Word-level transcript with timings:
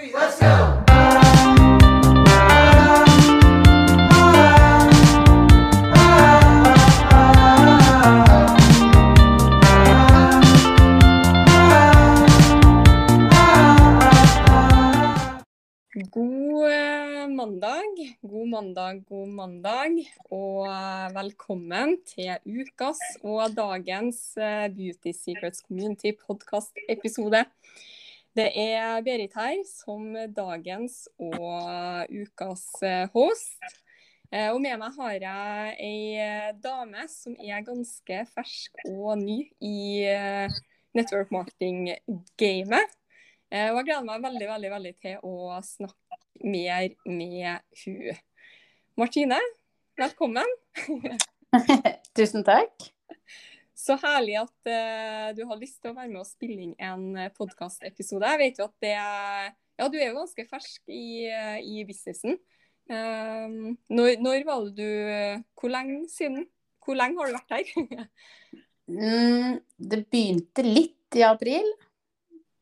God 0.00 0.16
eh, 16.64 17.28
mandag, 17.28 18.16
god 18.22 18.48
mandag, 18.48 19.04
god 19.04 19.28
mandag, 19.28 20.00
og 20.30 20.64
eh, 20.64 21.12
velkommen 21.12 21.98
til 22.08 22.40
ukas 22.48 23.04
og 23.20 23.52
dagens 23.52 24.32
eh, 24.40 24.72
Beauty 24.72 25.12
Secrets 25.12 25.60
Community 25.68 26.16
podcast-episode. 26.16 27.44
Det 28.30 28.46
er 28.54 29.00
Berit 29.02 29.32
her 29.34 29.56
som 29.66 30.12
dagens 30.30 31.08
og 31.18 32.12
ukas 32.14 32.62
eh, 32.86 33.08
host. 33.10 33.56
Eh, 34.30 34.52
Og 34.54 34.60
med 34.62 34.78
meg 34.78 34.94
har 35.00 35.16
jeg 35.16 35.72
ei 35.82 36.52
dame 36.62 37.08
som 37.10 37.34
er 37.42 37.64
ganske 37.66 38.20
fersk 38.30 38.84
og 38.92 39.18
ny 39.18 39.40
i 39.58 40.06
eh, 40.06 40.60
network 40.94 41.34
marketing-gamet. 41.34 42.96
Og 43.50 43.78
jeg 43.80 43.86
gleder 43.88 44.06
meg 44.06 44.22
veldig 44.22 44.46
veldig, 44.46 44.68
veldig 44.70 44.92
til 45.02 45.24
å 45.26 45.56
snakke 45.66 46.20
mer 46.46 46.86
med 47.10 47.80
hun. 47.82 48.20
Martine, 48.94 49.40
velkommen. 49.98 50.54
Tusen 52.18 52.46
takk. 52.46 52.92
Så 53.80 53.96
herlig 54.02 54.36
at 54.36 54.68
uh, 54.68 55.30
du 55.36 55.42
har 55.48 55.60
lyst 55.60 55.78
til 55.80 55.92
å 55.92 55.96
være 55.96 56.10
med 56.12 56.20
og 56.20 56.28
spille 56.28 56.66
inn 56.66 56.74
en 56.76 57.30
podkastepisode. 57.36 58.28
Jeg 58.28 58.40
vet 58.42 58.60
jo 58.60 58.66
at 58.68 58.76
det 58.84 58.94
Ja, 59.80 59.86
du 59.88 59.96
er 59.96 60.10
jo 60.10 60.18
ganske 60.18 60.44
fersk 60.50 60.90
i, 60.92 61.24
eh, 61.32 61.60
i 61.64 61.84
businessen. 61.88 62.36
Uh, 62.90 63.72
når, 63.88 64.18
når 64.20 64.44
var 64.44 64.66
det 64.66 64.74
du 64.76 65.44
Hvor 65.56 65.72
lenge 65.72 66.02
siden? 66.12 66.44
Hvor 66.84 66.98
lenge 66.98 67.16
har 67.20 67.30
du 67.30 67.38
vært 67.38 67.54
her? 67.54 68.08
Mm, 68.90 69.60
det 69.78 70.00
begynte 70.10 70.64
litt 70.66 71.14
i 71.14 71.22
april. 71.22 71.68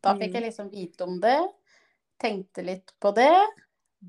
Da 0.05 0.12
fikk 0.19 0.28
Mm. 0.28 0.34
jeg 0.36 0.44
liksom 0.44 0.70
vite 0.70 1.06
om 1.06 1.14
det. 1.22 1.38
Tenkte 2.20 2.62
litt 2.66 2.92
på 3.00 3.14
det. 3.16 3.32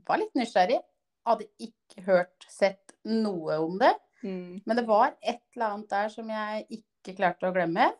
Var 0.05 0.19
litt 0.19 0.35
nysgjerrig. 0.35 0.81
Hadde 1.25 1.47
ikke 1.63 2.03
hørt, 2.05 2.45
sett 2.51 2.91
noe 3.07 3.57
om 3.63 3.77
det. 3.79 3.93
Mm. 4.23 4.59
Men 4.65 4.75
det 4.75 4.85
var 4.89 5.15
et 5.21 5.39
eller 5.55 5.77
annet 5.77 5.89
der 5.89 6.09
som 6.11 6.27
jeg 6.29 6.65
ikke 6.69 6.88
klarte 7.17 7.49
å 7.49 7.55
glemme. 7.55 7.91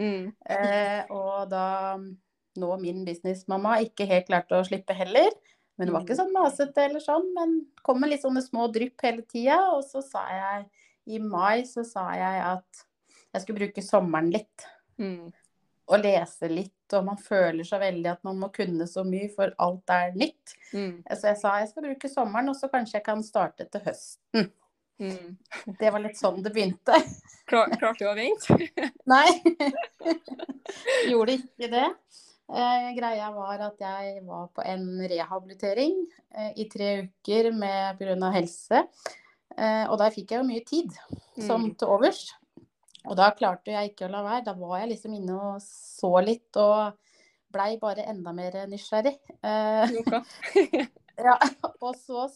Mm. 0.00 0.32
Eh, 0.48 1.02
og 1.12 1.50
da 1.50 1.98
nå 2.58 2.68
min 2.80 3.02
businessmamma 3.04 3.78
ikke 3.84 4.06
helt 4.08 4.30
klarte 4.30 4.58
å 4.58 4.66
slippe 4.66 4.96
heller. 4.96 5.28
Men 5.76 5.88
det 5.88 5.94
var 5.94 6.04
ikke 6.04 6.16
sånn 6.18 6.32
masete 6.34 6.82
eller 6.84 7.00
sånn, 7.00 7.30
men 7.36 7.52
kom 7.86 8.02
med 8.02 8.10
litt 8.12 8.24
sånne 8.24 8.42
små 8.44 8.66
drypp 8.72 9.00
hele 9.06 9.24
tida. 9.24 9.56
Og 9.72 9.84
så 9.86 10.02
sa 10.04 10.26
jeg 10.28 10.66
i 11.16 11.20
mai 11.24 11.64
så 11.68 11.84
sa 11.88 12.10
jeg 12.18 12.42
at 12.44 12.82
jeg 13.30 13.44
skulle 13.44 13.62
bruke 13.62 13.84
sommeren 13.84 14.28
litt. 14.34 14.66
Mm. 15.00 15.30
Og 15.90 16.02
lese 16.02 16.50
litt. 16.52 16.76
Og 16.92 17.06
man 17.06 17.20
føler 17.22 17.64
så 17.64 17.80
veldig 17.80 18.10
at 18.12 18.20
man 18.26 18.36
må 18.42 18.50
kunne 18.52 18.84
så 18.90 19.06
mye, 19.06 19.30
for 19.32 19.54
alt 19.62 19.94
er 19.94 20.12
nytt. 20.18 20.56
Mm. 20.74 21.00
Så 21.08 21.30
jeg 21.30 21.40
sa 21.40 21.56
jeg 21.62 21.70
skal 21.70 21.86
bruke 21.86 22.12
sommeren, 22.12 22.52
og 22.52 22.58
så 22.58 22.68
kanskje 22.72 22.98
jeg 22.98 23.06
kan 23.06 23.24
starte 23.24 23.66
til 23.70 23.84
høsten. 23.86 24.50
Mm. 25.00 25.36
Det 25.80 25.90
var 25.94 26.02
litt 26.04 26.18
sånn 26.20 26.42
det 26.44 26.52
begynte. 26.54 26.96
Klar, 27.50 27.72
klarte 27.80 28.04
du 28.04 28.10
å 28.10 28.14
vente? 28.14 28.56
Nei. 29.10 29.30
Gjorde 31.10 31.34
ikke 31.38 31.70
det. 31.72 31.86
Eh, 32.50 32.88
greia 32.96 33.30
var 33.34 33.62
at 33.68 33.80
jeg 33.82 34.20
var 34.26 34.48
på 34.54 34.62
en 34.66 34.84
rehabilitering 35.10 35.96
eh, 36.34 36.50
i 36.58 36.66
tre 36.70 36.92
uker 37.06 37.50
med 37.54 37.98
pga. 38.00 38.30
helse. 38.34 38.84
Eh, 39.56 39.84
og 39.90 39.98
der 40.00 40.14
fikk 40.14 40.32
jeg 40.34 40.42
jo 40.42 40.48
mye 40.48 40.64
tid 40.66 40.92
som 41.46 41.64
Mm. 41.64 41.74
til 41.78 41.88
overs. 41.88 42.22
Og 43.08 43.16
da 43.16 43.30
klarte 43.32 43.72
jeg 43.72 43.92
ikke 43.94 44.06
å 44.08 44.12
la 44.12 44.22
være. 44.22 44.44
Da 44.44 44.52
var 44.54 44.80
jeg 44.80 44.90
liksom 44.92 45.14
inne 45.16 45.32
og 45.38 45.62
så 45.64 46.10
litt 46.22 46.56
og 46.60 46.92
blei 47.50 47.78
bare 47.80 48.04
enda 48.06 48.32
mer 48.36 48.52
nysgjerrig. 48.68 49.16
Eh, 49.42 49.94
ja, 51.18 51.38
og 51.80 51.96
så, 51.96 52.28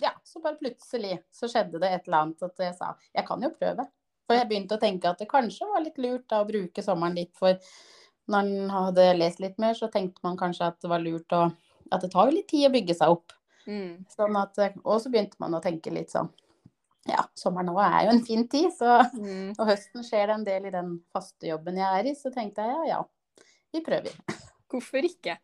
ja, 0.00 0.12
så 0.24 0.40
bare 0.40 0.58
plutselig 0.60 1.18
så 1.34 1.48
skjedde 1.50 1.80
det 1.82 1.90
et 1.92 2.06
eller 2.08 2.24
annet 2.24 2.44
at 2.46 2.62
jeg 2.64 2.76
sa 2.78 2.92
jeg 3.12 3.26
kan 3.28 3.42
jo 3.44 3.52
prøve. 3.54 3.86
For 4.28 4.38
jeg 4.38 4.46
begynte 4.50 4.76
å 4.76 4.82
tenke 4.82 5.10
at 5.10 5.18
det 5.18 5.26
kanskje 5.30 5.66
var 5.66 5.82
litt 5.82 5.98
lurt 5.98 6.28
da 6.30 6.42
å 6.42 6.46
bruke 6.48 6.84
sommeren 6.86 7.18
litt 7.18 7.32
for 7.38 7.58
når 8.30 8.46
en 8.46 8.70
hadde 8.70 9.06
lest 9.18 9.40
litt 9.42 9.56
mer, 9.58 9.74
så 9.74 9.88
tenkte 9.90 10.22
man 10.22 10.36
kanskje 10.38 10.68
at 10.70 10.78
det 10.82 10.90
var 10.92 11.02
lurt 11.02 11.34
å 11.34 11.48
At 11.90 12.04
det 12.04 12.12
tar 12.12 12.28
jo 12.28 12.36
litt 12.36 12.46
tid 12.46 12.68
å 12.68 12.70
bygge 12.70 12.94
seg 12.94 13.10
opp. 13.10 13.32
Mm. 13.66 14.04
Sånn 14.12 14.36
at, 14.38 14.60
og 14.84 15.00
så 15.02 15.10
begynte 15.10 15.40
man 15.42 15.56
å 15.56 15.62
tenke 15.64 15.90
litt 15.90 16.12
sånn 16.12 16.28
Ja, 17.08 17.24
sommeren 17.34 17.66
nå 17.72 17.74
er 17.82 18.04
jo 18.06 18.12
en 18.12 18.22
fin 18.24 18.46
tid, 18.48 18.70
så 18.76 19.00
Mm. 19.16 19.56
Og 19.56 19.66
høsten 19.66 20.06
skjer 20.06 20.30
det 20.30 20.36
en 20.36 20.46
del 20.46 20.68
i 20.68 20.74
den 20.74 20.92
faste 21.12 21.50
jobben 21.50 21.80
jeg 21.80 21.98
er 21.98 22.10
i, 22.12 22.14
så 22.14 22.30
tenkte 22.30 22.62
jeg 22.62 22.76
ja, 22.76 23.00
ja, 23.00 23.44
vi 23.74 23.82
prøver. 23.82 24.14
Hvorfor 24.70 25.02
ikke? 25.02 25.40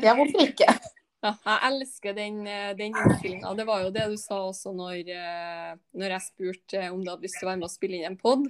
Ja, 0.00 0.14
hvorfor 0.16 0.46
ikke? 0.46 0.70
Ja, 1.22 1.34
jeg 1.44 1.60
elsker 1.68 2.14
den, 2.16 2.46
eh, 2.48 2.70
den 2.78 2.94
innstillinga. 2.96 3.50
Det 3.56 3.66
var 3.68 3.82
jo 3.84 3.90
det 3.92 4.06
du 4.08 4.16
sa 4.16 4.38
også 4.48 4.72
når, 4.72 5.00
eh, 5.12 5.74
når 6.00 6.14
jeg 6.14 6.24
spurte 6.24 6.78
eh, 6.80 6.92
om 6.92 7.02
du 7.04 7.10
hadde 7.10 7.26
lyst 7.26 7.36
til 7.40 7.46
å 7.46 7.50
være 7.50 7.60
med 7.60 7.68
og 7.68 7.74
spille 7.74 7.98
inn 7.98 8.06
en 8.08 8.16
pod. 8.16 8.46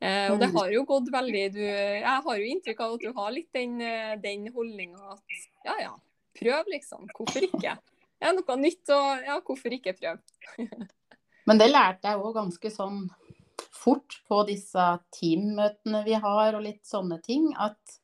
Eh, 0.00 0.28
og 0.30 0.38
det 0.38 0.48
Mm. 0.50 0.56
har 0.58 0.70
jo 0.70 0.84
gått 0.84 1.10
veldig 1.10 1.52
du, 1.54 1.60
Jeg 1.64 2.22
har 2.26 2.36
jo 2.38 2.44
inntrykk 2.52 2.80
av 2.80 2.94
at 2.94 3.00
du 3.00 3.12
har 3.12 3.30
litt 3.32 3.52
den, 3.52 3.78
den 4.22 4.46
holdninga 4.52 5.12
at 5.14 5.22
ja 5.64 5.74
ja, 5.80 5.92
prøv 6.38 6.64
liksom. 6.70 7.08
Hvorfor 7.16 7.42
ikke? 7.48 7.74
Det 8.20 8.28
er 8.28 8.32
noe 8.36 8.56
nytt, 8.56 8.88
og 8.90 9.24
ja, 9.26 9.40
hvorfor 9.40 9.72
ikke 9.74 9.96
prøve? 9.98 10.20
Men 11.46 11.58
det 11.58 11.70
lærte 11.70 12.08
jeg 12.08 12.18
òg 12.22 12.34
ganske 12.34 12.70
sånn 12.70 13.08
fort 13.74 14.20
på 14.28 14.38
disse 14.46 14.84
teammøtene 15.12 16.04
vi 16.06 16.14
har 16.14 16.54
og 16.54 16.62
litt 16.62 16.84
sånne 16.86 17.18
ting, 17.22 17.50
at 17.58 17.98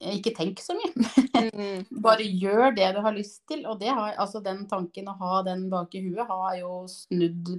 ikke 0.00 0.34
tenk 0.36 0.60
så 0.60 0.74
mye. 0.76 0.92
Mm, 1.52 1.84
Bare 2.04 2.24
gjør 2.26 2.74
det 2.76 2.88
du 2.96 3.00
har 3.04 3.14
lyst 3.16 3.42
til. 3.48 3.62
Og 3.66 3.78
det 3.80 3.88
har, 3.88 4.14
altså 4.20 4.42
den 4.44 4.66
tanken 4.68 5.08
å 5.08 5.16
ha 5.20 5.42
den 5.46 5.68
bak 5.72 5.94
i 5.96 6.02
huet 6.08 6.26
har 6.28 6.56
jo 6.60 6.82
snudd 6.90 7.54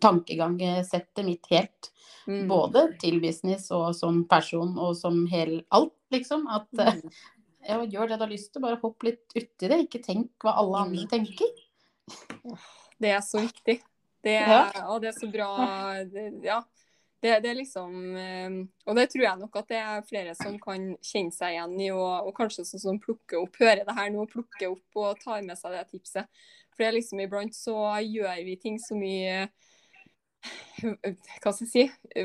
tankegangen-settet 0.00 1.24
mitt 1.26 1.46
helt. 1.50 1.90
mm, 2.26 2.46
Både 2.48 2.86
til 3.02 3.20
business 3.20 3.68
og 3.74 3.90
som 3.98 4.22
person 4.30 4.72
og 4.78 4.94
som 4.96 5.26
hel 5.30 5.60
alt, 5.74 5.92
liksom. 6.14 6.46
At 6.48 6.68
eh, 6.78 6.94
mm. 6.96 7.12
ja, 7.68 7.80
gjør 7.84 8.08
det 8.12 8.18
du 8.20 8.24
har 8.24 8.32
lyst 8.32 8.52
til, 8.54 8.62
bare 8.64 8.80
hopp 8.82 9.02
litt 9.06 9.26
uti 9.36 9.68
det. 9.68 9.82
Ikke 9.86 10.02
tenk 10.04 10.30
hva 10.44 10.56
alle 10.62 10.84
andre 10.86 11.04
Mm. 11.04 11.10
tenker. 11.12 11.50
Det 13.00 13.10
er 13.14 13.20
så 13.24 13.40
viktig. 13.44 13.80
Det 14.24 14.34
er, 14.36 14.48
Ja. 14.50 14.86
og 14.92 15.00
det 15.00 15.08
er 15.14 15.18
så 15.20 15.28
bra 15.32 15.50
Ja. 16.44 16.62
Det, 17.20 17.34
det 17.44 17.50
er 17.50 17.58
liksom 17.58 17.96
eh, 18.16 18.54
Og 18.88 18.96
det 18.96 19.10
tror 19.12 19.24
jeg 19.26 19.40
nok 19.42 19.56
at 19.60 19.68
det 19.68 19.80
er 19.80 20.06
flere 20.08 20.34
som 20.38 20.54
kan 20.62 20.86
kjenne 21.04 21.34
seg 21.36 21.56
igjen 21.56 21.74
i, 21.76 21.90
og, 21.92 22.30
og 22.30 22.32
kanskje 22.36 22.64
sånn 22.68 22.84
som 22.84 23.00
plukker 23.02 23.42
opp, 23.42 23.58
hører 23.60 23.84
det 23.84 23.96
her 23.96 24.12
nå, 24.14 24.24
plukker 24.30 24.70
opp 24.72 25.00
og 25.02 25.20
tar 25.20 25.44
med 25.44 25.58
seg 25.60 25.76
det 25.76 25.84
tipset. 25.92 26.30
For 26.72 26.84
det 26.84 26.88
er 26.88 26.96
liksom 26.96 27.20
iblant 27.20 27.56
så 27.56 27.76
gjør 28.00 28.40
vi 28.46 28.56
ting 28.62 28.80
så 28.80 28.96
mye 28.96 29.50
hva 30.80 31.52
skal 31.52 31.66
jeg 31.66 31.70
si? 31.70 31.82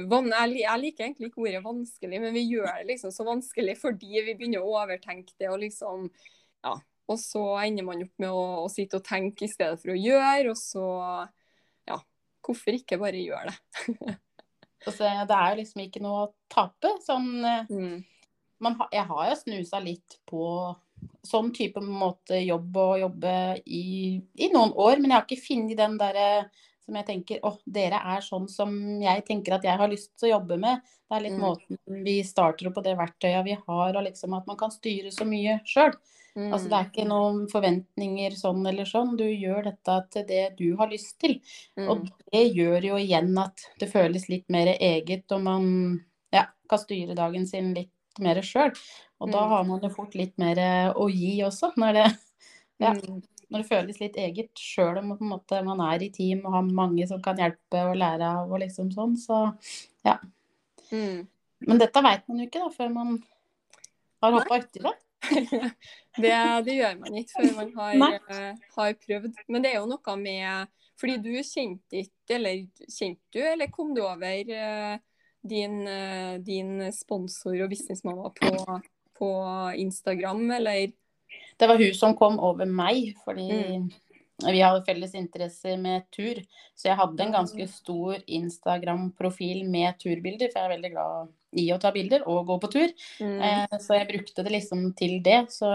Van, 0.08 0.30
jeg, 0.32 0.60
jeg 0.62 0.82
liker 0.82 1.04
egentlig 1.04 1.30
ikke 1.30 1.44
ordet 1.44 1.64
vanskelig, 1.66 2.20
men 2.24 2.36
vi 2.36 2.46
gjør 2.48 2.70
det 2.80 2.88
liksom 2.94 3.12
så 3.12 3.26
vanskelig 3.28 3.76
fordi 3.82 4.22
vi 4.24 4.36
begynner 4.38 4.64
å 4.64 4.78
overtenke 4.80 5.36
det 5.40 5.52
og 5.52 5.62
liksom 5.64 6.10
Ja. 6.64 6.78
Og 7.12 7.20
så 7.22 7.42
ender 7.62 7.86
man 7.86 8.02
opp 8.02 8.16
med 8.24 8.32
å, 8.34 8.46
å 8.64 8.70
sitte 8.72 8.98
og 8.98 9.06
tenke 9.06 9.46
i 9.46 9.52
stedet 9.52 9.78
for 9.82 9.94
å 9.94 10.00
gjøre, 10.00 10.54
og 10.54 10.58
så 10.58 10.86
Ja. 11.90 12.00
Hvorfor 12.46 12.78
ikke 12.78 13.02
bare 13.02 13.22
gjøre 13.22 13.52
det? 13.52 14.16
Altså, 14.86 15.08
det 15.28 15.36
er 15.38 15.50
jo 15.56 15.60
liksom 15.62 15.82
ikke 15.86 16.02
noe 16.04 16.26
å 16.28 16.34
tape. 16.52 16.92
Sånn, 17.06 17.30
eh, 17.46 17.66
Mm. 17.70 18.04
man, 18.60 18.78
jeg 18.92 19.06
har 19.06 19.30
jo 19.30 19.36
snusa 19.36 19.80
litt 19.84 20.18
på 20.28 20.76
sånn 21.26 21.52
type 21.54 21.82
måte 21.82 22.38
jobb 22.46 22.78
og 22.78 23.00
jobbe 23.00 23.62
i, 23.66 24.22
i 24.38 24.48
noen 24.54 24.72
år, 24.74 25.00
men 25.02 25.12
jeg 25.12 25.18
har 25.20 25.26
ikke 25.26 25.48
funnet 25.48 25.78
den 25.78 25.98
derre 25.98 26.50
som 26.86 26.96
jeg 26.96 27.06
tenker 27.06 27.40
å, 27.44 27.58
dere 27.66 27.98
er 27.98 28.22
sånn 28.22 28.48
som 28.48 29.02
jeg 29.02 29.26
tenker 29.26 29.56
at 29.56 29.64
jeg 29.64 29.78
har 29.78 29.90
lyst 29.90 30.12
til 30.20 30.30
å 30.30 30.40
jobbe 30.40 30.58
med. 30.62 30.82
Det 31.10 31.18
er 31.18 31.22
litt 31.26 31.34
Mm. 31.34 31.42
måten 31.42 32.04
vi 32.06 32.22
starter 32.24 32.68
opp 32.68 32.76
på 32.76 32.84
det 32.84 32.96
verktøyet 32.98 33.44
vi 33.44 33.54
har, 33.56 33.96
og 33.98 34.04
liksom 34.06 34.38
at 34.38 34.46
man 34.46 34.58
kan 34.58 34.70
styre 34.70 35.12
så 35.12 35.26
mye 35.26 35.60
sjøl. 35.66 35.94
Mm. 36.36 36.50
Altså, 36.52 36.68
det 36.68 36.78
er 36.78 36.88
ikke 36.90 37.08
noen 37.08 37.46
forventninger 37.48 38.34
sånn 38.36 38.66
eller 38.68 38.88
sånn. 38.90 39.14
Du 39.18 39.24
gjør 39.24 39.70
dette 39.70 39.94
til 40.12 40.26
det 40.28 40.44
du 40.58 40.76
har 40.76 40.90
lyst 40.92 41.18
til. 41.24 41.38
Mm. 41.80 41.86
Og 41.90 42.02
det 42.32 42.42
gjør 42.56 42.90
jo 42.90 42.98
igjen 43.00 43.32
at 43.40 43.64
det 43.80 43.88
føles 43.92 44.28
litt 44.28 44.50
mer 44.52 44.74
eget, 44.76 45.24
og 45.32 45.42
man 45.46 45.70
ja, 46.36 46.46
kan 46.70 46.82
styre 46.82 47.16
dagen 47.16 47.48
sin 47.48 47.74
litt 47.74 47.92
mer 48.20 48.42
sjøl. 48.44 48.74
Og 49.22 49.32
da 49.32 49.46
Mm. 49.46 49.50
har 49.50 49.64
man 49.64 49.82
jo 49.82 49.90
fort 49.90 50.16
litt 50.16 50.38
mer 50.38 50.60
å 50.94 51.08
gi 51.10 51.38
også, 51.44 51.72
når 51.78 51.94
det, 51.94 52.18
ja. 52.80 52.92
Mm. 52.92 53.24
når 53.50 53.62
det 53.64 53.70
føles 53.70 54.00
litt 54.02 54.16
eget. 54.18 54.52
Sjøl 54.60 54.98
om 55.00 55.18
måte, 55.20 55.64
man 55.64 55.80
er 55.80 56.04
i 56.04 56.10
team 56.10 56.46
og 56.46 56.52
har 56.52 56.64
mange 56.64 57.08
som 57.08 57.22
kan 57.22 57.38
hjelpe 57.38 57.80
og 57.90 57.96
lære 57.96 58.28
av 58.42 58.52
og 58.52 58.60
liksom 58.60 58.92
sånn. 58.92 59.16
Så 59.16 59.56
Mm. 60.92 61.28
Men 61.66 61.80
dette 61.82 62.02
veit 62.04 62.28
man 62.28 62.38
jo 62.38 62.46
ikke 62.46 62.62
da, 62.62 62.70
før 62.70 62.92
man 62.94 63.24
har 64.22 64.32
hoppa 64.36 64.60
uti 64.62 64.84
det. 64.84 64.94
det, 66.22 66.34
det, 66.66 66.76
gjør 66.78 66.98
man 67.02 67.18
ikke 67.20 67.42
før 67.42 67.52
man 67.58 67.72
har, 67.76 68.18
uh, 68.30 68.64
har, 68.78 68.96
prøvd. 69.06 69.34
Men 69.48 69.66
det 69.66 69.74
er 69.74 69.80
jo 69.80 69.90
noe 69.90 70.18
med 70.22 70.72
Fordi 71.00 71.18
du 71.20 71.32
kjente 71.44 72.04
ikke, 72.06 72.38
eller 72.38 72.62
kjente 72.88 73.36
du, 73.36 73.42
eller 73.44 73.72
kom 73.74 73.94
du 73.96 74.04
over 74.06 74.52
uh, 74.56 74.96
din, 75.46 75.82
uh, 75.88 76.38
din, 76.44 76.78
sponsor 76.96 77.58
og 77.66 77.74
businessmamma 77.74 78.32
på, 78.38 78.80
på, 79.20 79.30
Instagram, 79.82 80.48
eller? 80.60 80.96
Det 81.60 81.70
var 81.70 81.80
hun 81.80 81.94
som 81.96 82.16
kom 82.18 82.40
over 82.40 82.68
meg, 82.68 83.14
fordi 83.26 83.50
mm. 83.52 83.90
vi 84.48 84.64
hadde 84.64 84.86
felles 84.88 85.14
interesser 85.20 85.78
med 85.82 86.08
tur. 86.16 86.40
Så 86.76 86.90
jeg 86.90 87.00
hadde 87.00 87.28
en 87.28 87.36
ganske 87.36 87.68
stor 87.72 88.24
Instagram-profil 88.24 89.66
med 89.68 90.00
turbilder, 90.00 90.52
for 90.52 90.64
jeg 90.64 90.70
er 90.70 90.76
veldig 90.78 90.94
glad 90.96 91.36
i 91.56 91.66
å 91.74 91.80
ta 91.82 91.92
bilder 91.96 92.26
og 92.30 92.46
gå 92.50 92.58
på 92.64 92.72
tur. 92.74 92.94
Mm. 93.24 93.38
Eh, 93.48 93.78
så 93.82 93.98
jeg 93.98 94.10
brukte 94.10 94.46
det 94.46 94.54
liksom 94.54 94.90
til 94.98 95.18
det. 95.26 95.46
Så 95.54 95.70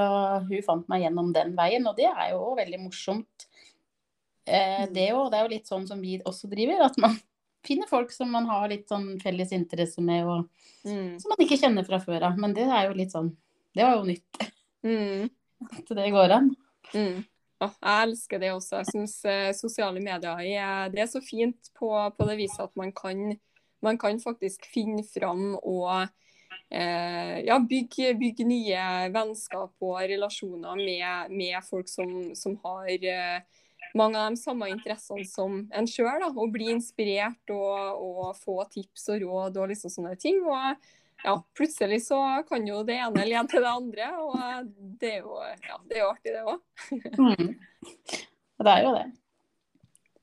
hun 0.47 0.67
fant 0.67 0.87
meg 0.93 1.07
gjennom 1.07 1.33
den 1.37 1.57
veien, 1.59 1.87
og 1.89 1.97
det 1.99 2.11
er 2.11 2.35
jo 2.35 2.53
veldig 2.59 2.83
morsomt. 2.85 3.49
Eh, 4.47 4.87
mm. 4.87 4.95
det, 4.95 5.09
jo, 5.11 5.27
det 5.31 5.39
er 5.39 5.47
jo 5.47 5.55
litt 5.55 5.71
sånn 5.71 5.89
som 5.89 6.01
vi 6.03 6.19
også 6.27 6.51
driver, 6.53 6.87
at 6.89 6.97
man 7.03 7.17
finner 7.67 7.91
folk 7.91 8.13
som 8.15 8.33
man 8.33 8.49
har 8.51 8.69
litt 8.73 8.89
sånn 8.91 9.13
felles 9.23 9.53
interesse 9.57 10.03
med, 10.05 10.25
og 10.25 10.89
mm. 10.89 11.19
som 11.23 11.35
man 11.35 11.45
ikke 11.45 11.61
kjenner 11.61 11.87
fra 11.87 12.01
før 12.03 12.31
av. 12.31 12.41
Men 12.41 12.57
det 12.57 12.69
er 12.69 12.89
jo 12.89 12.97
litt 12.99 13.15
sånn 13.17 13.35
Det 13.77 13.85
var 13.87 14.01
jo 14.01 14.09
nytt. 14.13 14.47
Mm. 14.81 15.27
At 15.77 15.91
det 15.93 16.07
går 16.09 16.33
an. 16.33 16.47
Mm. 16.95 17.19
Oh, 17.61 17.75
jeg 17.85 18.05
elsker 18.07 18.41
det 18.41 18.49
også. 18.55 18.79
Jeg 18.79 18.89
syns 18.89 19.17
eh, 19.29 19.51
sosiale 19.53 20.01
medier 20.01 20.39
er, 20.41 20.89
det 20.89 21.03
er 21.05 21.11
så 21.11 21.21
fint 21.21 21.69
på, 21.77 21.91
på 22.17 22.29
det 22.31 22.39
viset 22.39 22.63
at 22.65 22.73
man 22.81 22.95
kan 22.97 23.35
man 23.83 23.99
kan 23.99 24.21
faktisk 24.21 24.67
finne 24.71 25.05
fram 25.07 25.55
og 25.57 26.07
eh, 26.71 27.41
ja, 27.47 27.59
bygge, 27.59 28.15
bygge, 28.21 28.47
nye 28.49 28.85
vennskap 29.15 29.75
og 29.81 29.99
relasjoner 30.11 30.79
med, 30.79 31.35
med 31.35 31.59
folk 31.67 31.89
som, 31.91 32.31
som 32.39 32.57
har 32.65 32.91
eh, 32.91 33.61
mange 33.95 34.21
av 34.21 34.31
de 34.31 34.41
samme 34.41 34.71
interessene 34.71 35.27
som 35.29 35.63
en 35.75 35.89
sjøl. 35.91 36.25
Og 36.31 36.53
bli 36.55 36.71
inspirert 36.75 37.55
og, 37.55 38.01
og, 38.01 38.25
få 38.41 38.63
tips 38.73 39.09
og 39.15 39.25
råd 39.25 39.61
og 39.63 39.73
liksom 39.73 39.93
sånne 39.93 40.17
ting. 40.21 40.43
Og 40.45 40.91
ja, 41.25 41.35
plutselig 41.57 42.03
så 42.07 42.21
kan 42.49 42.67
jo 42.69 42.83
det 42.87 43.01
ene 43.01 43.27
lede 43.29 43.47
til 43.51 43.65
det 43.65 43.73
andre, 43.73 44.07
og 44.25 44.71
det 45.01 45.17
er 45.19 45.25
jo, 45.25 45.35
ja, 45.69 45.81
det 45.89 45.99
er 45.99 46.05
jo 46.05 46.13
artig, 46.15 46.33
det 46.33 46.45
òg. 46.49 46.63
mm. 47.19 47.51
Det 48.61 48.73
er 48.73 48.87
jo 48.87 48.95
det. 48.97 49.05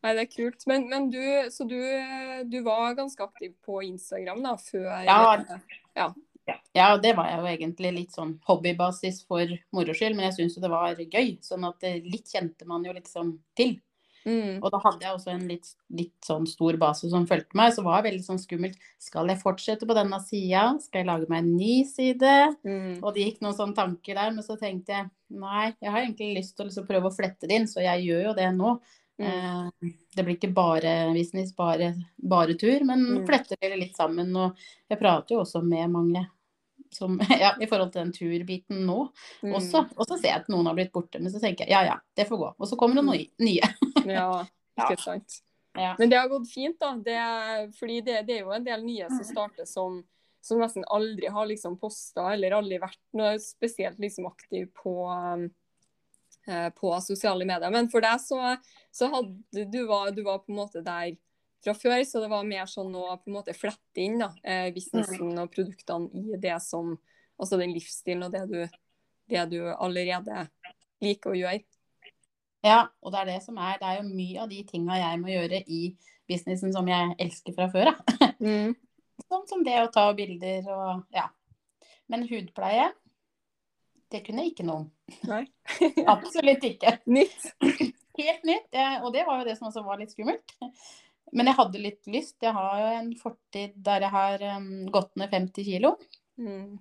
Nei, 0.05 0.13
det 0.13 0.23
er 0.27 0.29
kult. 0.31 0.63
Men, 0.69 0.87
men 0.91 1.09
du, 1.13 1.21
så 1.53 1.65
du, 1.67 1.79
du, 2.45 2.59
var 2.65 2.97
ganske 2.97 3.23
aktiv 3.23 3.55
på 3.65 3.81
Instagram 3.87 4.43
da, 4.45 4.53
før 4.61 4.91
ja. 5.07 5.19
ja. 5.97 6.11
Ja, 6.77 6.93
det 7.01 7.11
var 7.17 7.27
jeg 7.27 7.41
jo 7.41 7.49
egentlig 7.49 7.89
litt 7.95 8.13
sånn 8.15 8.37
hobbybasis 8.47 9.23
for 9.27 9.49
moro 9.75 9.95
skyld, 9.97 10.15
men 10.15 10.29
jeg 10.29 10.37
syns 10.37 10.55
jo 10.55 10.63
det 10.63 10.71
var 10.71 10.95
gøy. 10.95 11.33
Sånn 11.43 11.65
at 11.67 11.83
litt 12.05 12.31
kjente 12.31 12.67
man 12.69 12.85
jo 12.87 12.93
liksom 12.95 13.33
til. 13.57 13.75
Mm. 14.27 14.59
Og 14.59 14.71
da 14.73 14.79
hadde 14.83 15.05
jeg 15.05 15.15
også 15.15 15.31
en 15.31 15.45
litt, 15.47 15.69
litt, 15.95 16.15
sånn 16.25 16.47
stor 16.49 16.75
base 16.81 17.07
som 17.11 17.27
fulgte 17.29 17.55
meg, 17.57 17.71
så 17.75 17.83
var 17.85 18.01
det 18.01 18.09
veldig 18.09 18.25
sånn 18.25 18.41
skummelt. 18.41 18.75
Skal 19.01 19.31
jeg 19.31 19.39
fortsette 19.39 19.87
på 19.87 19.95
denne 19.95 20.19
sida? 20.25 20.65
Skal 20.83 21.03
jeg 21.03 21.09
lage 21.09 21.29
meg 21.31 21.45
en 21.45 21.53
ny 21.55 21.75
side? 21.87 22.33
Mm. 22.67 22.97
Og 22.99 23.13
det 23.15 23.23
gikk 23.23 23.41
noen 23.45 23.55
sånne 23.55 23.77
tanker 23.77 24.19
der, 24.19 24.33
men 24.35 24.45
så 24.45 24.59
tenkte 24.59 24.97
jeg 24.97 25.09
nei, 25.39 25.69
jeg 25.79 25.93
har 25.93 26.01
egentlig 26.03 26.33
lyst 26.41 26.57
til 26.57 26.65
å 26.65 26.69
liksom 26.69 26.87
prøve 26.89 27.09
å 27.09 27.15
flette 27.15 27.47
det 27.47 27.61
inn, 27.61 27.69
så 27.71 27.83
jeg 27.85 28.07
gjør 28.07 28.29
jo 28.29 28.37
det 28.37 28.49
nå. 28.57 28.75
Mm. 29.17 29.27
Eh, 29.27 29.91
det 30.15 30.23
blir 30.23 30.35
ikke 30.37 30.53
bare 30.53 31.13
business, 31.13 31.55
bare, 31.55 31.93
bare 32.17 32.53
tur, 32.53 32.83
men 32.85 33.05
mm. 33.05 33.21
fletter 33.27 33.57
det 33.61 33.77
litt 33.77 33.97
sammen. 33.97 34.35
Og 34.35 34.67
jeg 34.89 34.99
prater 35.01 35.35
jo 35.35 35.43
også 35.43 35.61
med 35.65 35.93
mange 35.93 36.25
som, 36.93 37.19
ja, 37.41 37.55
i 37.59 37.67
forhold 37.67 37.91
til 37.93 38.05
den 38.05 38.13
turbiten 38.15 38.85
nå 38.87 38.99
mm. 39.43 39.53
også. 39.53 39.85
Og 39.95 40.05
så 40.05 40.19
ser 40.19 40.31
jeg 40.31 40.43
at 40.43 40.51
noen 40.53 40.69
har 40.69 40.77
blitt 40.77 40.93
borte, 40.95 41.21
men 41.21 41.33
så 41.33 41.41
tenker 41.43 41.65
jeg 41.65 41.75
ja 41.75 41.83
ja, 41.93 41.97
det 42.17 42.27
får 42.29 42.43
gå. 42.43 42.53
Og 42.57 42.69
så 42.69 42.79
kommer 42.79 42.99
det 42.99 43.05
noen 43.07 43.25
mm. 43.25 43.47
nye. 43.47 43.71
ja, 44.17 44.29
ikke 44.77 45.01
sant. 45.01 45.41
Ja. 45.77 45.93
Men 45.99 46.09
det 46.09 46.17
har 46.17 46.29
gått 46.31 46.49
fint, 46.49 46.77
da. 46.81 46.95
Det, 47.05 47.17
fordi 47.77 48.01
det, 48.01 48.21
det, 48.25 48.39
er 48.39 48.47
jo 48.47 48.53
en 48.55 48.65
del 48.65 48.85
nye 48.85 49.09
som 49.11 49.25
starter 49.25 49.67
som, 49.69 49.99
som 50.41 50.61
nesten 50.61 50.85
aldri 50.89 51.29
har 51.29 51.45
liksom 51.49 51.77
posta 51.77 52.31
eller 52.33 52.55
aldri 52.57 52.79
vært 52.81 53.01
noe 53.17 53.35
spesielt 53.41 53.99
liksom 54.01 54.25
aktiv 54.29 54.71
på 54.81 54.95
um, 55.05 55.45
på 56.77 56.91
sosiale 57.03 57.45
medier. 57.47 57.71
Men 57.73 57.89
for 57.91 58.03
deg 58.03 58.21
så, 58.23 58.55
så 58.93 59.09
hadde 59.11 59.65
du 59.71 59.81
var, 59.89 60.11
du 60.15 60.23
var 60.25 60.43
på 60.43 60.53
en 60.53 60.61
måte 60.61 60.83
der 60.85 61.15
fra 61.63 61.73
før, 61.75 62.03
så 62.05 62.21
det 62.23 62.29
var 62.31 62.47
mer 62.47 62.67
sånn 62.69 62.93
å 62.95 63.05
på 63.17 63.31
en 63.31 63.37
måte 63.39 63.55
flette 63.57 64.01
inn 64.03 64.19
da, 64.21 64.31
eh, 64.43 64.69
businessen 64.75 65.33
og 65.41 65.51
produktene 65.53 66.09
i 66.35 66.41
det 66.41 66.57
som 66.63 66.97
Altså 67.37 67.59
den 67.61 67.69
livsstilen 67.69 68.23
og 68.25 68.31
det 68.33 68.39
du, 68.49 68.61
det 69.29 69.43
du 69.51 69.59
allerede 69.69 70.47
liker 71.05 71.35
å 71.35 71.37
gjøre. 71.37 71.59
Ja, 72.65 72.87
og 73.05 73.13
det 73.13 73.19
er 73.19 73.27
det 73.29 73.35
som 73.45 73.59
er 73.61 73.77
Det 73.77 73.85
er 73.85 73.99
jo 73.99 74.07
mye 74.09 74.39
av 74.41 74.49
de 74.49 74.63
tinga 74.65 74.97
jeg 74.97 75.19
må 75.21 75.29
gjøre 75.29 75.59
i 75.69 75.81
businessen 76.25 76.73
som 76.73 76.89
jeg 76.89 77.13
elsker 77.21 77.53
fra 77.53 77.67
før 77.69 77.91
av. 77.91 78.01
Mm. 78.41 78.73
sånn 79.25 79.45
som 79.49 79.61
det 79.65 79.75
å 79.81 79.91
ta 79.93 80.07
bilder 80.17 80.65
og 80.73 81.05
ja. 81.13 81.27
Men 82.09 82.25
hudpleie, 82.29 82.89
det 84.13 84.23
kunne 84.25 84.45
jeg 84.45 84.53
ikke 84.53 84.67
noe 84.67 84.83
om. 84.83 84.87
Nei. 85.29 85.43
Absolutt 86.15 86.63
ikke. 86.67 86.97
Nytt. 87.11 87.51
Helt 88.17 88.47
nytt. 88.47 88.69
Og 89.03 89.11
det 89.13 89.25
var 89.27 89.41
jo 89.41 89.47
det 89.49 89.57
som 89.59 89.69
også 89.69 89.83
var 89.85 89.99
litt 90.01 90.15
skummelt. 90.15 90.55
Men 91.35 91.49
jeg 91.49 91.57
hadde 91.57 91.81
litt 91.81 92.07
lyst. 92.11 92.37
Jeg 92.43 92.55
har 92.55 92.79
jo 92.81 92.93
en 93.01 93.11
fortid 93.19 93.75
der 93.83 94.05
jeg 94.05 94.13
har 94.13 94.45
um, 94.55 94.87
gått 94.93 95.11
ned 95.19 95.33
50 95.33 95.67
kg. 95.67 95.91
Mm. 96.37 96.77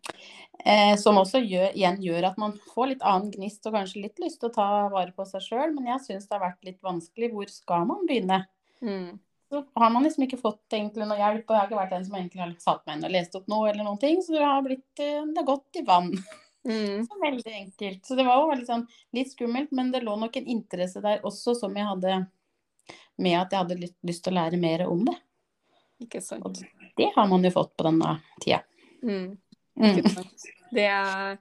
Eh, 0.68 0.94
som 1.00 1.16
også 1.16 1.40
gjør, 1.40 1.70
igjen 1.72 1.96
gjør 2.04 2.28
at 2.30 2.40
man 2.40 2.58
får 2.74 2.90
litt 2.90 3.04
annen 3.06 3.30
gnist 3.32 3.64
og 3.66 3.78
kanskje 3.78 4.02
litt 4.04 4.20
lyst 4.20 4.42
til 4.42 4.50
å 4.50 4.56
ta 4.56 4.66
vare 4.92 5.14
på 5.16 5.26
seg 5.28 5.44
sjøl. 5.44 5.74
Men 5.74 5.90
jeg 5.94 6.04
syns 6.06 6.28
det 6.28 6.36
har 6.36 6.44
vært 6.46 6.68
litt 6.68 6.82
vanskelig. 6.84 7.32
Hvor 7.34 7.52
skal 7.52 7.88
man 7.90 8.06
begynne? 8.08 8.44
Mm. 8.84 9.16
Så 9.50 9.62
har 9.78 9.92
man 9.94 10.02
liksom 10.06 10.26
ikke 10.26 10.40
fått 10.40 10.74
egentlig 10.74 11.06
noe 11.08 11.18
hjelp. 11.18 11.46
Og 11.46 11.54
jeg 11.54 11.62
har 11.62 11.70
ikke 11.70 11.82
vært 11.82 11.94
den 11.96 12.08
som 12.08 12.18
egentlig 12.18 12.44
har 12.44 12.56
satt 12.62 12.82
meg 12.86 12.98
inn 12.98 13.08
og 13.08 13.14
lest 13.18 13.38
opp 13.38 13.50
noe 13.50 13.70
eller 13.70 13.86
noen 13.86 14.02
ting. 14.02 14.22
Så 14.22 14.36
det 14.36 14.44
har, 14.46 14.62
blitt, 14.66 14.90
eh, 15.00 15.22
det 15.26 15.42
har 15.42 15.48
gått 15.54 15.80
i 15.82 15.86
vann. 15.86 16.12
Mm. 16.66 17.06
Så 17.06 17.20
veldig 17.22 17.52
enkelt. 17.52 18.06
Så 18.06 18.16
det 18.18 18.26
var 18.26 18.42
jo 18.42 18.58
liksom 18.58 18.86
litt 19.16 19.30
skummelt, 19.32 19.70
men 19.70 19.92
det 19.94 20.02
lå 20.04 20.16
nok 20.18 20.36
en 20.36 20.50
interesse 20.56 21.02
der 21.04 21.24
også 21.26 21.54
som 21.58 21.76
jeg 21.78 21.86
hadde 21.86 22.18
med 23.22 23.38
at 23.40 23.54
jeg 23.54 23.62
hadde 23.62 23.78
lyst, 23.80 23.96
lyst 24.06 24.24
til 24.26 24.34
å 24.34 24.40
lære 24.40 24.60
mer 24.60 24.86
om 24.90 25.04
det. 25.06 25.16
Ikke 26.04 26.20
sant. 26.20 26.44
Og 26.44 26.92
det 26.98 27.10
har 27.14 27.28
man 27.30 27.44
jo 27.46 27.54
fått 27.54 27.72
på 27.78 27.86
denne 27.86 28.18
tida. 28.42 28.60
Mm. 29.02 29.36
mm. 29.78 29.90
Ikke 29.92 30.14
sant. 30.18 30.48
Det 30.74 30.88
er 30.90 31.36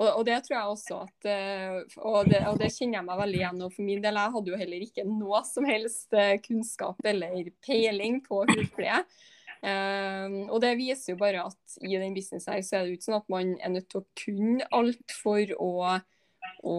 og, 0.00 0.22
det 0.24 0.38
tror 0.46 0.54
jeg 0.54 0.72
også 0.72 0.98
at 1.04 1.26
eh, 1.28 1.74
og 1.98 2.28
det, 2.30 2.38
og 2.48 2.56
det, 2.56 2.70
kjenner 2.72 2.98
jeg 2.98 3.04
meg 3.04 3.18
veldig 3.20 3.40
igjen 3.42 3.58
for 3.66 3.84
min 3.84 4.00
del, 4.00 4.16
jeg 4.16 4.32
hadde 4.36 4.52
jo 4.52 4.60
heller 4.62 4.84
ikke 4.86 5.04
noe 5.04 5.42
som 5.44 5.66
helst 5.68 6.16
eh, 6.16 6.38
kunnskap 6.40 7.04
eller 7.04 7.50
peiling 7.66 8.22
på 8.24 8.40
hudpleie. 8.48 9.02
Um, 9.60 10.46
og 10.48 10.62
det 10.64 10.70
viser 10.78 11.12
jo 11.12 11.18
bare 11.20 11.42
at 11.44 11.74
i 11.84 11.98
den 12.00 12.14
businessen 12.16 12.54
her 12.54 12.62
så 12.64 12.78
er 12.78 12.86
det 12.86 12.94
jo 12.94 12.96
ikke 12.96 13.06
sånn 13.10 13.18
at 13.18 13.28
man 13.32 13.50
er 13.60 13.74
nødt 13.74 13.90
til 13.92 14.00
å 14.00 14.06
kunne 14.16 14.68
alt 14.72 15.12
for 15.12 15.52
å, 15.60 15.72
å, 16.64 16.76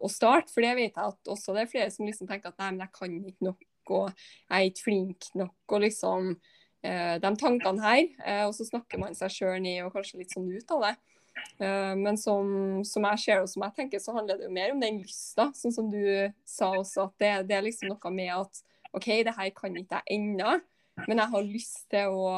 å, 0.00 0.10
starte. 0.12 0.48
For 0.54 0.64
det 0.64 0.72
vet 0.78 0.96
jeg 0.96 1.12
at 1.12 1.32
også 1.34 1.52
det 1.56 1.66
er 1.66 1.70
flere 1.74 1.92
som 1.92 2.08
liksom 2.08 2.30
tenker 2.30 2.52
at 2.52 2.62
nei, 2.62 2.70
men 2.72 2.86
jeg 2.86 2.96
kan 2.96 3.20
ikke 3.20 3.48
nok, 3.50 3.68
og 3.92 4.08
jeg 4.16 4.56
er 4.56 4.70
ikke 4.70 4.86
flink 4.86 5.30
nok, 5.36 5.56
og 5.68 5.84
liksom 5.84 6.32
uh, 6.32 7.14
de 7.20 7.34
tankene 7.44 7.84
her. 7.84 8.02
Uh, 8.24 8.44
og 8.48 8.56
så 8.56 8.68
snakker 8.70 9.04
man 9.04 9.18
seg 9.18 9.36
sjøl 9.36 9.60
ned 9.60 9.84
og 9.84 9.92
kanskje 9.98 10.22
litt 10.22 10.32
sånn 10.32 10.48
ut 10.48 10.76
av 10.78 10.88
det. 10.88 10.96
Uh, 11.60 11.92
men 12.00 12.16
som, 12.20 12.48
som, 12.88 13.12
jeg 13.12 13.24
ser 13.26 13.44
og 13.44 13.52
som 13.52 13.68
jeg 13.68 13.76
tenker, 13.76 14.00
så 14.00 14.16
handler 14.16 14.40
det 14.40 14.48
jo 14.48 14.56
mer 14.56 14.72
om 14.72 14.80
den 14.80 15.02
lysta, 15.04 15.50
sånn 15.58 15.76
som 15.76 15.92
du 15.92 16.00
sa 16.48 16.72
også. 16.78 17.10
At 17.10 17.20
det, 17.20 17.32
det 17.52 17.60
er 17.60 17.68
liksom 17.68 17.92
noe 17.92 18.16
med 18.16 18.32
at 18.40 18.64
OK, 18.96 19.08
det 19.24 19.36
her 19.36 19.52
kan 19.56 19.76
ikke 19.76 20.00
jeg 20.00 20.16
ennå. 20.16 20.60
Men 21.08 21.22
jeg 21.22 21.32
har 21.34 21.48
lyst 21.48 21.82
til 21.92 22.12
å 22.12 22.28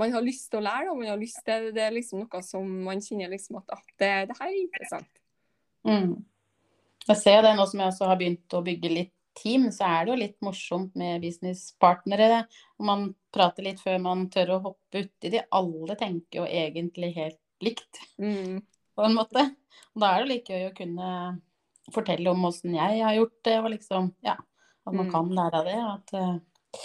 Man 0.00 0.14
har 0.14 0.22
lyst 0.24 0.46
til 0.48 0.60
å 0.60 0.64
lære, 0.64 0.92
og 0.92 1.00
man 1.00 1.10
har 1.10 1.18
lyst 1.20 1.42
til 1.44 1.70
Det 1.76 1.82
er 1.84 1.92
liksom 1.92 2.22
noe 2.22 2.42
som 2.46 2.68
man 2.86 3.02
kjenner 3.04 3.32
liksom 3.32 3.58
at 3.60 3.74
at 3.76 3.88
det, 4.00 4.12
det, 4.30 4.36
her 4.38 4.48
er 4.48 4.60
interessant. 4.60 5.10
Mm. 5.84 6.14
Jeg 7.08 7.18
ser 7.20 7.42
det 7.44 7.56
nå 7.58 7.66
som 7.68 7.82
jeg 7.82 7.92
også 7.92 8.08
har 8.08 8.20
begynt 8.20 8.56
å 8.56 8.62
bygge 8.64 8.92
litt 8.92 9.16
team, 9.36 9.68
så 9.72 9.86
er 9.88 10.04
det 10.04 10.12
jo 10.12 10.18
litt 10.20 10.38
morsomt 10.44 10.96
med 10.98 11.22
businesspartnere. 11.24 12.44
Og 12.78 12.86
man 12.88 13.06
prater 13.34 13.66
litt 13.66 13.80
før 13.82 14.00
man 14.02 14.26
tør 14.32 14.56
å 14.56 14.62
hoppe 14.70 15.04
uti 15.04 15.32
de. 15.32 15.42
Alle 15.56 15.96
tenker 16.00 16.42
jo 16.42 16.48
egentlig 16.48 17.12
helt 17.16 17.40
likt, 17.64 18.02
mm. 18.20 18.60
på 18.96 19.06
en 19.06 19.16
måte. 19.16 19.46
Og 19.94 20.04
da 20.04 20.14
er 20.14 20.24
det 20.24 20.30
like 20.32 20.54
gøy 20.56 20.68
å 20.70 20.76
kunne 20.76 21.10
fortelle 21.90 22.30
om 22.30 22.46
åssen 22.46 22.76
jeg 22.76 23.02
har 23.02 23.16
gjort 23.16 23.38
det, 23.46 23.58
og 23.60 23.72
liksom 23.74 24.12
Ja, 24.26 24.36
at 24.86 24.94
man 24.94 25.08
mm. 25.08 25.12
kan 25.14 25.32
lære 25.34 25.60
av 25.60 25.68
det. 25.70 25.78
At 25.94 26.14
uh, 26.16 26.80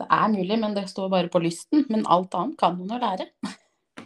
det 0.00 0.06
er 0.16 0.28
mulig, 0.32 0.58
men 0.62 0.76
det 0.76 0.86
står 0.90 1.10
bare 1.12 1.30
på 1.32 1.42
lysten. 1.44 1.84
Men 1.92 2.06
alt 2.08 2.34
annet 2.38 2.58
kan 2.60 2.78
man 2.78 2.94
jo 2.94 3.00
lære. 3.02 3.28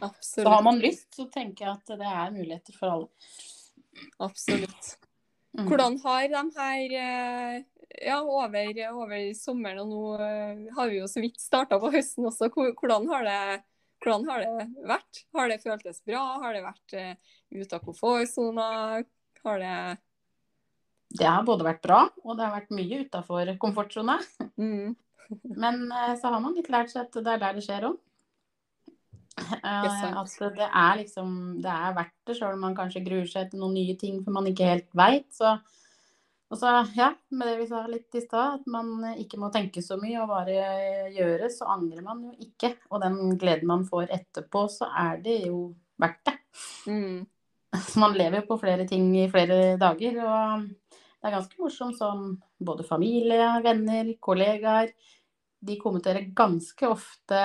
Absolutt. 0.00 0.44
Så 0.44 0.48
har 0.50 0.62
man 0.66 0.80
lyst, 0.82 1.08
så 1.14 1.28
tenker 1.30 1.68
jeg 1.68 1.76
at 1.76 1.94
det 2.00 2.10
er 2.10 2.34
muligheter 2.34 2.76
for 2.76 2.94
alle. 2.94 3.08
Absolutt. 4.22 4.96
Mm. 5.54 5.68
Hvordan 5.68 6.00
har 6.02 6.24
de 6.32 6.42
her 6.56 6.96
eh, 6.98 7.60
ja, 8.02 8.18
over, 8.18 8.80
over, 8.90 9.20
sommeren, 9.38 9.84
og 9.84 9.92
nå 9.92 10.00
eh, 10.18 10.64
har 10.74 10.90
vi 10.90 10.98
jo 10.98 11.06
så 11.10 11.22
vidt 11.22 11.38
starta 11.38 11.78
på 11.78 11.92
høsten 11.94 12.26
også. 12.26 12.50
Hvordan 12.50 13.06
har 13.12 13.28
det 13.28 13.44
hvordan 14.04 14.26
har 14.28 14.42
det 14.42 14.64
vært? 14.84 15.20
Har 15.32 15.48
det 15.48 15.62
føltes 15.62 16.02
bra? 16.04 16.22
Har 16.42 16.52
det 16.52 16.60
vært 16.60 16.96
uh, 16.98 17.36
ute 17.56 17.78
av 17.78 17.86
komfortsona? 17.86 18.66
Har 19.44 19.62
det 19.62 19.76
Det 21.14 21.24
har 21.24 21.46
både 21.46 21.64
vært 21.64 21.80
bra, 21.86 22.02
og 22.20 22.36
det 22.36 22.44
har 22.44 22.52
vært 22.58 22.74
mye 22.76 23.00
utafor 23.06 23.54
komfortsona. 23.62 24.18
mm. 24.60 24.92
Men 25.44 25.86
uh, 25.92 26.14
så 26.20 26.32
har 26.32 26.42
man 26.42 26.56
litt 26.56 26.70
lært 26.72 26.92
seg 26.92 27.06
at 27.06 27.20
det 27.20 27.36
er 27.36 27.42
der 27.42 27.56
det 27.58 27.64
skjer 27.66 27.88
òg. 27.90 28.00
Uh, 29.34 30.20
at 30.20 30.34
det 30.54 30.66
er 30.68 30.98
liksom 31.00 31.30
Det 31.62 31.70
er 31.70 31.94
verdt 31.96 32.28
det, 32.28 32.36
sjøl 32.38 32.54
om 32.54 32.60
man 32.68 32.76
kanskje 32.76 33.02
gruer 33.02 33.26
seg 33.26 33.48
til 33.50 33.64
noen 33.64 33.74
nye 33.74 33.96
ting 33.98 34.20
for 34.22 34.36
man 34.36 34.46
ikke 34.50 34.68
helt 34.68 34.92
veit. 34.94 35.26
Så 35.34 35.56
og 36.52 36.58
så, 36.60 36.70
ja, 36.94 37.08
med 37.34 37.48
det 37.48 37.54
vi 37.58 37.66
sa 37.66 37.80
litt 37.90 38.14
i 38.14 38.20
stad, 38.22 38.60
at 38.60 38.66
man 38.70 39.16
ikke 39.18 39.40
må 39.42 39.48
tenke 39.50 39.82
så 39.82 39.96
mye 39.98 40.20
og 40.22 40.30
bare 40.30 41.08
gjøre, 41.10 41.48
så 41.50 41.66
angrer 41.72 42.04
man 42.04 42.20
jo 42.28 42.34
ikke. 42.46 42.76
Og 42.92 43.00
den 43.02 43.16
gleden 43.40 43.66
man 43.72 43.82
får 43.88 44.12
etterpå, 44.14 44.68
så 44.70 44.86
er 45.00 45.18
det 45.24 45.40
jo 45.48 45.72
verdt 45.98 46.20
det. 46.28 46.36
Mm. 46.86 47.24
Så 47.74 47.98
man 48.04 48.14
lever 48.14 48.42
jo 48.42 48.48
på 48.52 48.60
flere 48.60 48.86
ting 48.86 49.08
i 49.18 49.26
flere 49.32 49.74
dager. 49.80 50.20
Og 50.22 50.68
det 51.24 51.30
er 51.30 51.36
ganske 51.38 51.56
morsomt 51.56 51.96
som 51.96 52.24
både 52.60 52.84
familie, 52.84 53.46
venner, 53.64 54.10
kollegaer. 54.20 54.90
De 55.64 55.78
kommenterer 55.80 56.26
ganske 56.36 56.84
ofte 56.90 57.38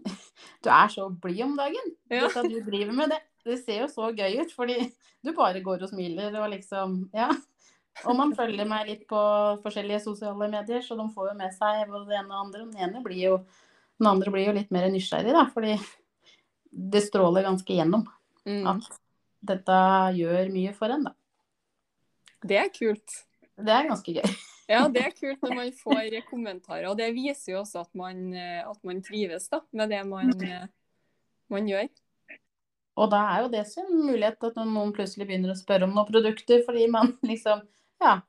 Du 0.64 0.68
er 0.68 0.90
så 0.92 1.06
blid 1.08 1.40
om 1.46 1.54
dagen. 1.56 1.94
Ja. 2.12 2.26
Dette 2.26 2.44
du 2.48 2.58
driver 2.66 2.92
med, 2.96 3.14
det, 3.14 3.22
det 3.48 3.56
ser 3.62 3.86
jo 3.86 3.88
så 3.88 4.10
gøy 4.12 4.42
ut. 4.42 4.52
Fordi 4.52 4.76
du 5.24 5.32
bare 5.36 5.62
går 5.64 5.86
og 5.86 5.92
smiler 5.94 6.36
og 6.42 6.50
liksom 6.52 7.06
Ja. 7.16 7.30
Og 8.06 8.14
man 8.16 8.30
følger 8.36 8.68
meg 8.68 8.86
litt 8.86 9.02
på 9.10 9.18
forskjellige 9.64 10.04
sosiale 10.04 10.46
medier, 10.52 10.80
så 10.84 10.94
de 10.96 11.08
får 11.12 11.32
jo 11.32 11.38
med 11.40 11.52
seg 11.56 11.88
både 11.90 12.06
det 12.08 12.20
ene 12.20 12.28
og 12.28 12.30
det 12.30 12.44
andre. 12.44 12.60
Den 12.70 12.84
ene 12.86 13.02
blir 13.04 13.18
jo, 13.24 13.32
den 13.98 14.08
andre 14.12 14.32
blir 14.32 14.46
jo 14.46 14.54
litt 14.56 14.70
mer 14.72 14.86
nysgjerrig, 14.92 15.34
da, 15.34 15.42
fordi 15.52 15.74
det 16.94 17.02
stråler 17.08 17.48
ganske 17.48 17.76
gjennom 17.76 18.06
Mm. 18.46 18.62
at 18.70 18.86
dette 19.44 19.74
gjør 20.16 20.48
mye 20.54 20.70
for 20.72 20.94
en, 20.94 21.02
da. 21.10 21.12
Det 22.46 22.56
er 22.56 22.70
kult. 22.72 23.16
Det 23.60 23.74
er 23.74 23.88
ganske 23.90 24.14
gøy. 24.16 24.36
Ja, 24.70 24.84
det 24.88 25.02
er 25.02 25.16
kult 25.16 25.42
når 25.42 25.56
man 25.60 25.72
får 25.76 26.14
kommentarer. 26.30 26.88
Og 26.90 26.96
det 27.00 27.10
viser 27.16 27.54
jo 27.54 27.62
også 27.64 27.82
at 27.84 27.90
man, 27.98 28.30
eh, 28.36 28.62
at 28.62 28.78
man 28.86 29.02
trives 29.04 29.48
da, 29.52 29.62
med 29.76 29.92
det 29.92 30.00
man, 30.08 30.32
eh, 30.46 30.70
man 31.52 31.68
gjør. 31.68 31.90
Og 33.00 33.10
da 33.12 33.20
er 33.32 33.44
jo 33.44 33.52
det 33.52 33.66
sin 33.70 33.90
mulighet 33.90 34.48
at 34.50 34.58
noen 34.60 34.94
plutselig 34.94 35.28
begynner 35.28 35.54
å 35.54 35.58
spørre 35.58 35.86
om 35.88 35.94
noen 35.96 36.08
produkter, 36.08 36.64
fordi 36.66 36.88
man 36.92 37.14
liksom 37.32 37.66
Ja, 38.00 38.20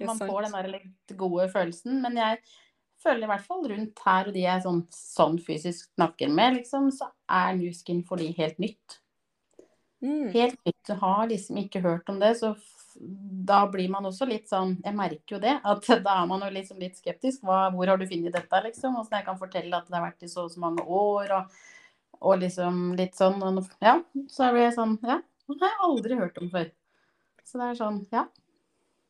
man 0.00 0.16
får 0.16 0.46
den 0.46 0.56
der 0.56 0.68
litt 0.78 1.14
gode 1.18 1.48
følelsen. 1.52 2.00
Men 2.04 2.16
jeg 2.16 2.40
føler 3.00 3.26
i 3.26 3.30
hvert 3.32 3.46
fall 3.46 3.66
rundt 3.68 4.02
her 4.04 4.28
og 4.28 4.36
de 4.36 4.44
jeg 4.44 4.64
sånn, 4.64 4.82
sånn 4.94 5.38
fysisk 5.44 5.90
snakker 5.94 6.32
med, 6.32 6.60
liksom, 6.60 6.90
så 6.94 7.10
er 7.28 7.56
Nuskin 7.58 8.02
for 8.06 8.20
de 8.20 8.30
helt 8.36 8.60
nytt. 8.62 9.00
Mm. 10.00 10.30
Helt 10.32 10.60
nytt. 10.64 10.80
Du 10.88 10.94
har 11.00 11.26
liksom 11.28 11.60
ikke 11.60 11.82
hørt 11.84 12.08
om 12.12 12.20
det, 12.20 12.34
så 12.40 12.54
da 12.96 13.62
blir 13.70 13.90
man 13.92 14.06
også 14.08 14.26
litt 14.28 14.48
sånn 14.50 14.76
Jeg 14.84 14.96
merker 14.96 15.36
jo 15.36 15.40
det, 15.42 15.56
at 15.64 15.86
da 16.06 16.16
er 16.22 16.30
man 16.30 16.44
jo 16.44 16.50
liksom 16.54 16.80
litt 16.82 16.98
skeptisk. 17.00 17.44
Hva, 17.46 17.68
hvor 17.74 17.92
har 17.92 18.00
du 18.00 18.06
funnet 18.08 18.34
dette, 18.36 18.62
liksom? 18.66 18.98
Åssen 19.00 19.20
jeg 19.20 19.28
kan 19.28 19.40
fortelle 19.40 19.76
at 19.76 19.88
det 19.88 19.98
har 19.98 20.08
vært 20.08 20.26
i 20.26 20.30
så 20.32 20.46
og 20.46 20.54
så 20.54 20.62
mange 20.62 20.84
år, 20.84 21.34
og, 21.38 21.62
og 22.20 22.42
liksom 22.42 22.82
litt 22.98 23.18
sånn. 23.18 23.40
Og, 23.46 23.62
ja, 23.84 23.98
så 24.32 24.50
blir 24.54 24.68
jeg 24.68 24.76
sånn 24.78 24.98
Ja, 25.06 25.20
det 25.50 25.64
har 25.64 25.74
jeg 25.74 25.86
aldri 25.88 26.20
hørt 26.20 26.42
om 26.42 26.52
før. 26.52 26.70
Så 27.46 27.58
det 27.58 27.70
er 27.70 27.80
sånn, 27.80 28.04
ja. 28.14 28.28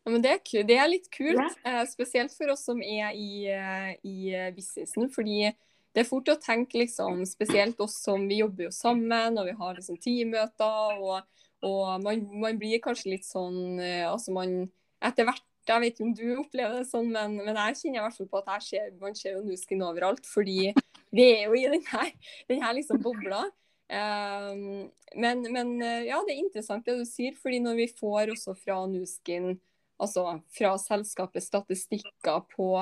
Ja, 0.00 0.12
men 0.14 0.22
det 0.24 0.30
er, 0.32 0.62
det 0.64 0.76
er 0.80 0.88
litt 0.88 1.10
kult, 1.12 1.58
eh, 1.68 1.82
spesielt 1.90 2.32
for 2.32 2.54
oss 2.54 2.62
som 2.64 2.78
er 2.80 3.12
i, 3.12 3.50
eh, 3.52 3.90
i 4.08 4.30
businessen. 4.56 5.10
Fordi 5.12 5.50
det 5.92 6.04
er 6.04 6.08
fort 6.08 6.30
å 6.32 6.38
tenke, 6.40 6.78
liksom, 6.80 7.24
spesielt 7.28 7.80
oss 7.84 7.98
som 8.04 8.24
vi 8.30 8.38
jobber 8.40 8.68
jo 8.68 8.72
sammen, 8.72 9.36
og 9.38 9.48
vi 9.50 9.56
har 9.58 9.76
liksom 9.76 9.98
teammøter. 10.00 11.02
Og, 11.02 11.44
og 11.66 12.02
man, 12.04 12.24
man 12.40 12.58
blir 12.60 12.80
kanskje 12.82 13.14
litt 13.14 13.26
sånn 13.28 13.80
eh, 13.84 14.06
Altså 14.08 14.32
man 14.32 14.62
Etter 15.04 15.26
hvert 15.28 15.44
jeg 15.68 15.82
vet 15.82 15.92
ikke 15.94 16.06
om 16.06 16.14
du 16.16 16.28
opplever 16.40 16.80
det 16.80 16.88
sånn, 16.88 17.10
men, 17.14 17.36
men 17.44 17.54
jeg 17.54 17.76
kjenner 17.78 18.00
i 18.00 18.04
hvert 18.04 18.16
fall 18.16 18.28
på 18.32 18.40
at 18.40 18.64
ser, 18.64 18.88
man 18.98 19.14
ser 19.14 19.36
jo 19.36 19.42
Nuskin 19.44 19.84
overalt. 19.86 20.24
Fordi 20.26 20.72
vi 21.14 21.26
er 21.28 21.44
jo 21.44 21.58
i 21.58 21.66
den 21.70 21.84
her, 21.92 22.10
den 22.50 22.62
her 22.64 22.74
liksom 22.74 22.98
bobla. 23.04 23.44
Um, 23.90 24.88
men, 25.18 25.44
men 25.50 25.74
eh, 25.82 26.08
ja, 26.08 26.20
det 26.26 26.36
er 26.36 26.42
interessant 26.44 26.86
det 26.86 26.96
du 27.00 27.04
sier, 27.06 27.36
fordi 27.38 27.60
når 27.62 27.78
vi 27.80 27.88
får 28.00 28.32
også 28.34 28.54
fra 28.58 28.80
Nuskin, 28.90 29.52
altså 30.00 30.38
fra 30.56 30.76
selskapet 30.80 31.44
statistikker 31.44 32.44
på 32.54 32.72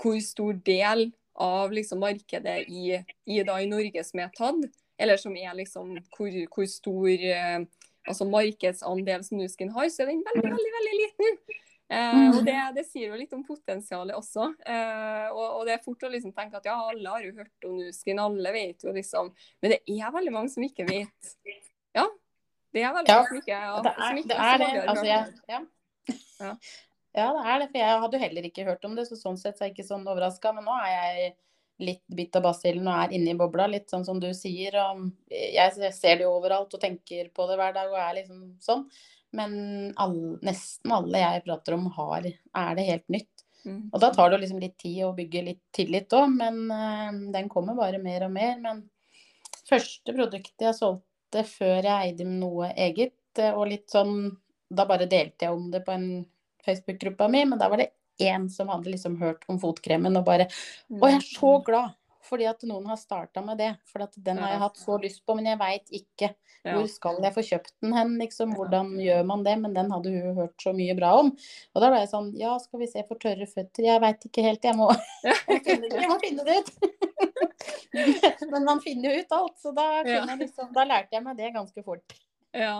hvor 0.00 0.18
stor 0.24 0.56
del 0.64 1.10
av 1.40 1.72
liksom 1.72 2.02
markedet 2.04 2.62
i, 2.68 2.98
i, 3.26 3.40
da, 3.44 3.58
i 3.60 3.68
Norge 3.68 4.04
som 4.04 4.20
er 4.20 4.32
tatt, 4.36 4.68
eller 5.00 5.20
som 5.20 5.34
er 5.36 5.56
liksom 5.56 5.96
hvor, 6.14 6.36
hvor 6.52 6.68
stor 6.70 7.08
eh, 7.08 7.64
altså 8.08 8.26
markedsandel 8.28 9.26
som 9.26 9.38
Nuskin 9.40 9.72
har, 9.74 9.90
så 9.92 10.04
er 10.04 10.12
den 10.12 10.24
veldig, 10.26 10.48
veldig, 10.50 10.72
veldig 10.78 10.96
liten. 11.00 11.60
Eh, 11.92 12.28
og 12.32 12.40
det, 12.46 12.56
det 12.78 12.84
sier 12.88 13.10
jo 13.10 13.18
litt 13.20 13.34
om 13.36 13.42
potensialet 13.44 14.16
også. 14.16 14.46
Eh, 14.64 15.26
og, 15.28 15.44
og 15.58 15.66
det 15.68 15.74
er 15.74 15.84
fort 15.84 16.06
å 16.06 16.10
liksom 16.12 16.32
tenke 16.36 16.56
at 16.60 16.68
ja, 16.68 16.78
alle 16.88 17.12
har 17.16 17.26
jo 17.26 17.34
hørt 17.36 17.68
om 17.68 17.76
Nuskin, 17.80 18.22
alle 18.22 18.54
vet 18.54 18.86
jo 18.86 18.94
liksom 18.96 19.28
Men 19.60 19.74
det 19.74 19.82
er 19.84 20.14
veldig 20.14 20.32
mange 20.32 20.52
som 20.54 20.64
ikke 20.64 20.86
vet. 20.88 21.34
Ja. 21.92 22.06
Det 22.72 22.80
er 22.80 22.94
veldig 22.96 23.12
Ja, 23.12 23.18
mange 23.18 23.28
som 23.28 23.42
ikke, 23.42 23.58
ja, 23.58 23.76
Det 23.84 23.92
er 23.92 24.22
ikke 24.22 24.32
det. 24.32 24.40
Er 24.40 24.62
det. 24.62 24.70
Altså, 24.88 25.06
jeg, 25.10 25.36
ja. 25.52 25.60
Ja. 26.40 26.54
ja, 27.20 27.28
det 27.36 27.44
er 27.44 27.60
det. 27.60 27.68
For 27.68 27.82
jeg 27.82 28.02
hadde 28.06 28.18
jo 28.18 28.24
heller 28.24 28.48
ikke 28.48 28.68
hørt 28.70 28.88
om 28.88 28.96
det, 28.96 29.06
så 29.10 29.20
sånn 29.20 29.40
sett 29.40 29.58
så 29.58 29.66
er 29.66 29.70
jeg 29.70 29.76
ikke 29.76 29.90
sånn 29.90 30.08
overraska. 30.08 30.54
Men 30.56 30.68
nå 30.70 30.78
er 30.86 30.94
jeg 30.94 31.34
litt 31.84 32.04
bitt 32.16 32.36
av 32.38 32.46
basillen 32.46 32.88
og 32.88 32.98
er 33.04 33.16
inne 33.18 33.34
i 33.34 33.38
bobla, 33.38 33.66
litt 33.70 33.90
sånn 33.92 34.04
som 34.06 34.20
du 34.22 34.30
sier. 34.36 34.76
Og 34.82 35.10
jeg 35.30 35.92
ser 35.96 36.20
det 36.20 36.26
jo 36.26 36.36
overalt 36.36 36.72
og 36.74 36.82
tenker 36.82 37.30
på 37.34 37.48
det 37.50 37.58
hver 37.60 37.74
dag 37.76 37.90
og 37.92 38.00
er 38.00 38.20
liksom 38.20 38.44
sånn. 38.62 38.86
Men 39.32 39.54
alle, 40.00 40.36
nesten 40.44 40.92
alle 40.92 41.22
jeg 41.22 41.44
prater 41.46 41.76
om, 41.78 41.86
har, 41.96 42.26
er 42.28 42.74
det 42.76 42.88
helt 42.88 43.08
nytt. 43.12 43.46
Mm. 43.64 43.88
Og 43.92 44.00
da 44.02 44.10
tar 44.12 44.28
det 44.28 44.36
jo 44.36 44.42
liksom 44.42 44.60
litt 44.62 44.76
tid 44.80 44.98
å 45.06 45.14
bygge 45.16 45.44
litt 45.46 45.62
tillit 45.74 46.12
òg, 46.18 46.34
men 46.34 46.60
eh, 46.74 47.08
den 47.34 47.48
kommer 47.52 47.78
bare 47.78 48.02
mer 48.02 48.26
og 48.26 48.34
mer. 48.34 48.58
Men 48.60 48.84
første 49.68 50.14
produktet 50.14 50.66
jeg 50.66 50.78
solgte 50.78 51.46
før 51.48 51.88
jeg 51.88 52.10
eide 52.10 52.28
noe 52.28 52.72
eget, 52.74 53.16
eh, 53.38 53.54
og 53.54 53.68
litt 53.72 53.90
sånn 53.92 54.32
Da 54.72 54.86
bare 54.88 55.04
delte 55.04 55.44
jeg 55.44 55.52
om 55.52 55.66
det 55.68 55.82
på 55.84 55.92
en 55.92 56.22
Facebook-gruppa 56.64 57.26
mi, 57.28 57.42
men 57.44 57.58
da 57.60 57.66
var 57.68 57.82
det 57.82 57.90
én 58.22 58.46
som 58.52 58.70
hadde 58.72 58.92
liksom 58.92 59.18
hørt 59.22 59.44
om 59.50 59.58
fotkremen 59.62 60.16
og 60.20 60.28
bare 60.28 60.48
Og 60.92 61.08
jeg 61.10 61.20
er 61.20 61.26
så 61.26 61.56
glad 61.66 61.98
fordi 62.22 62.46
at 62.46 62.62
noen 62.64 62.86
har 62.86 62.96
starta 62.96 63.42
med 63.44 63.58
det. 63.58 63.72
For 63.90 64.04
at 64.04 64.14
den 64.14 64.38
har 64.38 64.52
jeg 64.54 64.60
hatt 64.62 64.76
så 64.78 64.94
lyst 65.02 65.24
på, 65.26 65.34
men 65.36 65.48
jeg 65.50 65.58
veit 65.58 65.90
ikke 65.90 66.28
hvor 66.62 66.86
skal 66.86 67.18
jeg 67.18 67.34
få 67.34 67.42
kjøpt 67.42 67.72
den 67.82 67.94
hen, 67.96 68.12
liksom. 68.20 68.52
Hvordan 68.54 68.92
gjør 69.02 69.24
man 69.26 69.42
det? 69.42 69.56
Men 69.58 69.74
den 69.74 69.90
hadde 69.90 70.12
hun 70.14 70.36
hørt 70.38 70.54
så 70.62 70.70
mye 70.76 70.94
bra 70.94 71.10
om. 71.18 71.32
Og 71.74 71.82
da 71.82 71.90
ble 71.90 72.04
jeg 72.04 72.12
sånn, 72.12 72.30
ja, 72.38 72.54
skal 72.62 72.84
vi 72.84 72.88
se 72.92 73.02
for 73.08 73.18
tørre 73.22 73.48
føtter? 73.50 73.88
Jeg 73.88 74.02
veit 74.04 74.26
ikke 74.28 74.46
helt, 74.46 74.70
jeg 74.70 74.78
må, 74.78 74.86
jeg 75.26 76.06
må 76.06 76.18
finne 76.22 76.46
det 76.46 76.60
ut. 76.62 76.72
Men 78.52 78.64
man 78.64 78.80
finner 78.80 79.10
jo 79.10 79.20
ut 79.20 79.36
alt, 79.36 79.58
så 79.60 79.72
da, 79.76 79.86
jeg 80.06 80.38
liksom, 80.40 80.70
da 80.74 80.86
lærte 80.88 81.16
jeg 81.16 81.24
meg 81.26 81.38
det 81.38 81.52
ganske 81.56 81.84
fort. 81.84 82.16
Ja. 82.54 82.78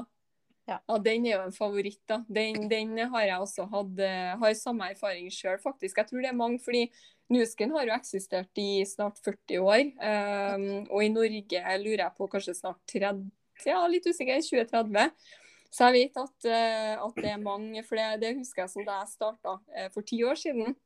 Ja. 0.70 0.78
Og 0.92 1.02
den 1.02 1.26
er 1.26 1.36
jo 1.36 1.46
en 1.48 1.54
favoritt, 1.54 2.00
da. 2.08 2.20
Den, 2.30 2.68
den 2.70 2.94
har 3.10 3.24
jeg 3.26 3.42
også 3.42 3.66
hatt 3.72 3.98
eh, 3.98 4.30
Har 4.38 4.54
samme 4.54 4.92
erfaring 4.92 5.26
sjøl, 5.34 5.58
faktisk. 5.62 5.98
Jeg 5.98 6.08
tror 6.08 6.22
det 6.22 6.30
er 6.30 6.38
mange, 6.38 6.60
fordi 6.62 6.86
Nusken 7.32 7.72
har 7.74 7.88
jo 7.88 7.94
eksistert 7.96 8.60
i 8.60 8.84
snart 8.86 9.18
40 9.24 9.62
år. 9.62 9.84
Um, 9.98 10.66
og 10.92 11.00
i 11.02 11.10
Norge 11.10 11.76
lurer 11.80 12.04
jeg 12.04 12.14
på 12.18 12.28
kanskje 12.30 12.54
snart 12.58 12.82
30, 12.92 13.24
ja, 13.66 13.78
litt 13.88 14.06
usikker, 14.06 14.42
2030. 14.44 15.30
Så 15.72 15.88
jeg 15.88 15.96
vet 15.96 16.20
at, 16.20 16.50
eh, 16.52 16.94
at 17.00 17.22
det 17.24 17.30
er 17.32 17.40
mange, 17.40 17.82
for 17.88 17.96
det, 17.96 18.20
det 18.20 18.34
husker 18.36 18.66
jeg 18.66 18.74
som 18.74 18.84
da 18.84 19.00
jeg 19.00 19.14
starta 19.14 19.56
for 19.94 20.04
ti 20.06 20.20
år 20.28 20.36
siden. 20.36 20.76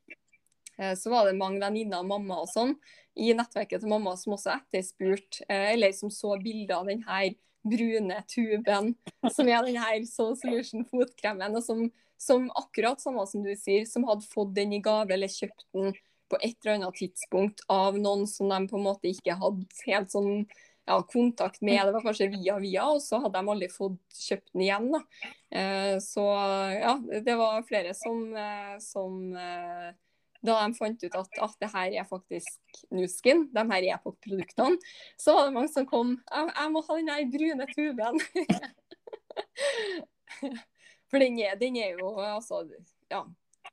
Eh, 0.78 0.94
så 0.94 1.10
var 1.10 1.26
det 1.26 1.38
mange 1.38 1.60
venninner 1.62 2.02
og 2.02 2.10
mamma 2.10 2.40
og 2.42 2.50
sånn 2.50 2.74
i 3.16 3.32
nettverket 3.36 3.82
til 3.82 3.90
mamma 3.90 4.12
som 4.20 4.36
også 4.36 4.52
etterspurte, 4.58 5.46
eh, 5.48 5.72
eller 5.72 5.94
som 5.96 6.12
så 6.12 6.36
bilder 6.42 6.80
av 6.80 6.90
den 6.90 7.02
her 7.06 7.32
brune 7.68 8.18
tuben, 8.30 8.92
som 9.34 9.48
er 9.50 9.66
denne 9.66 9.84
her 9.84 10.04
Solution 10.08 10.86
fotkremen, 10.90 11.56
og 11.58 11.64
som, 11.64 11.86
som 12.20 12.50
akkurat 12.58 13.02
samme 13.02 13.24
som 13.30 13.44
du 13.46 13.52
sier, 13.58 13.86
som 13.88 14.06
hadde 14.08 14.28
fått 14.30 14.54
den 14.56 14.76
i 14.76 14.82
gave 14.84 15.14
eller 15.16 15.32
kjøpt 15.32 15.66
den 15.76 15.96
på 16.30 16.38
et 16.42 16.56
eller 16.64 16.80
annet 16.80 16.96
tidspunkt 16.98 17.62
av 17.70 17.98
noen 17.98 18.24
som 18.26 18.50
de 18.50 18.64
på 18.70 18.78
en 18.78 18.86
måte 18.88 19.10
ikke 19.12 19.36
hadde 19.38 19.84
helt 19.86 20.10
sånn 20.10 20.32
ja, 20.86 21.00
kontakt 21.02 21.60
med. 21.60 21.86
Det 21.86 21.94
var 21.94 22.04
kanskje 22.04 22.30
via 22.32 22.58
via, 22.62 22.86
og 22.94 23.02
så 23.02 23.20
hadde 23.22 23.38
de 23.38 23.52
aldri 23.52 23.68
fått 23.72 24.18
kjøpt 24.26 24.52
den 24.54 24.64
igjen. 24.66 24.88
da. 24.94 25.02
Eh, 25.50 25.94
så 26.02 26.24
ja, 26.74 26.96
det 27.26 27.36
var 27.38 27.66
flere 27.66 27.94
som, 27.98 28.22
eh, 28.34 28.76
som 28.82 29.18
eh, 29.34 29.90
da 30.46 30.56
de 30.62 30.78
fant 30.78 31.04
ut 31.04 31.16
at, 31.20 31.40
at 31.46 31.56
det 31.62 31.70
her 31.72 31.96
er 32.00 32.06
faktisk 32.08 32.82
Nuskin, 32.94 33.46
de 33.54 33.64
her 33.70 33.88
er 33.94 34.02
på 34.02 34.10
produktene, 34.24 34.78
så 35.20 35.34
var 35.36 35.48
det 35.48 35.56
mange 35.56 35.72
som 35.72 35.88
kom 35.88 36.14
Jeg, 36.18 36.52
jeg 36.52 36.72
må 36.74 36.84
ha 36.86 37.00
den 37.00 37.10
der 37.10 37.32
brune 37.32 37.66
tuben. 37.72 38.22
For 41.10 41.22
den 41.22 41.38
er, 41.38 41.58
den 41.58 41.76
er 41.80 41.98
jo 41.98 42.14
altså 42.20 42.64
Ja. 43.10 43.24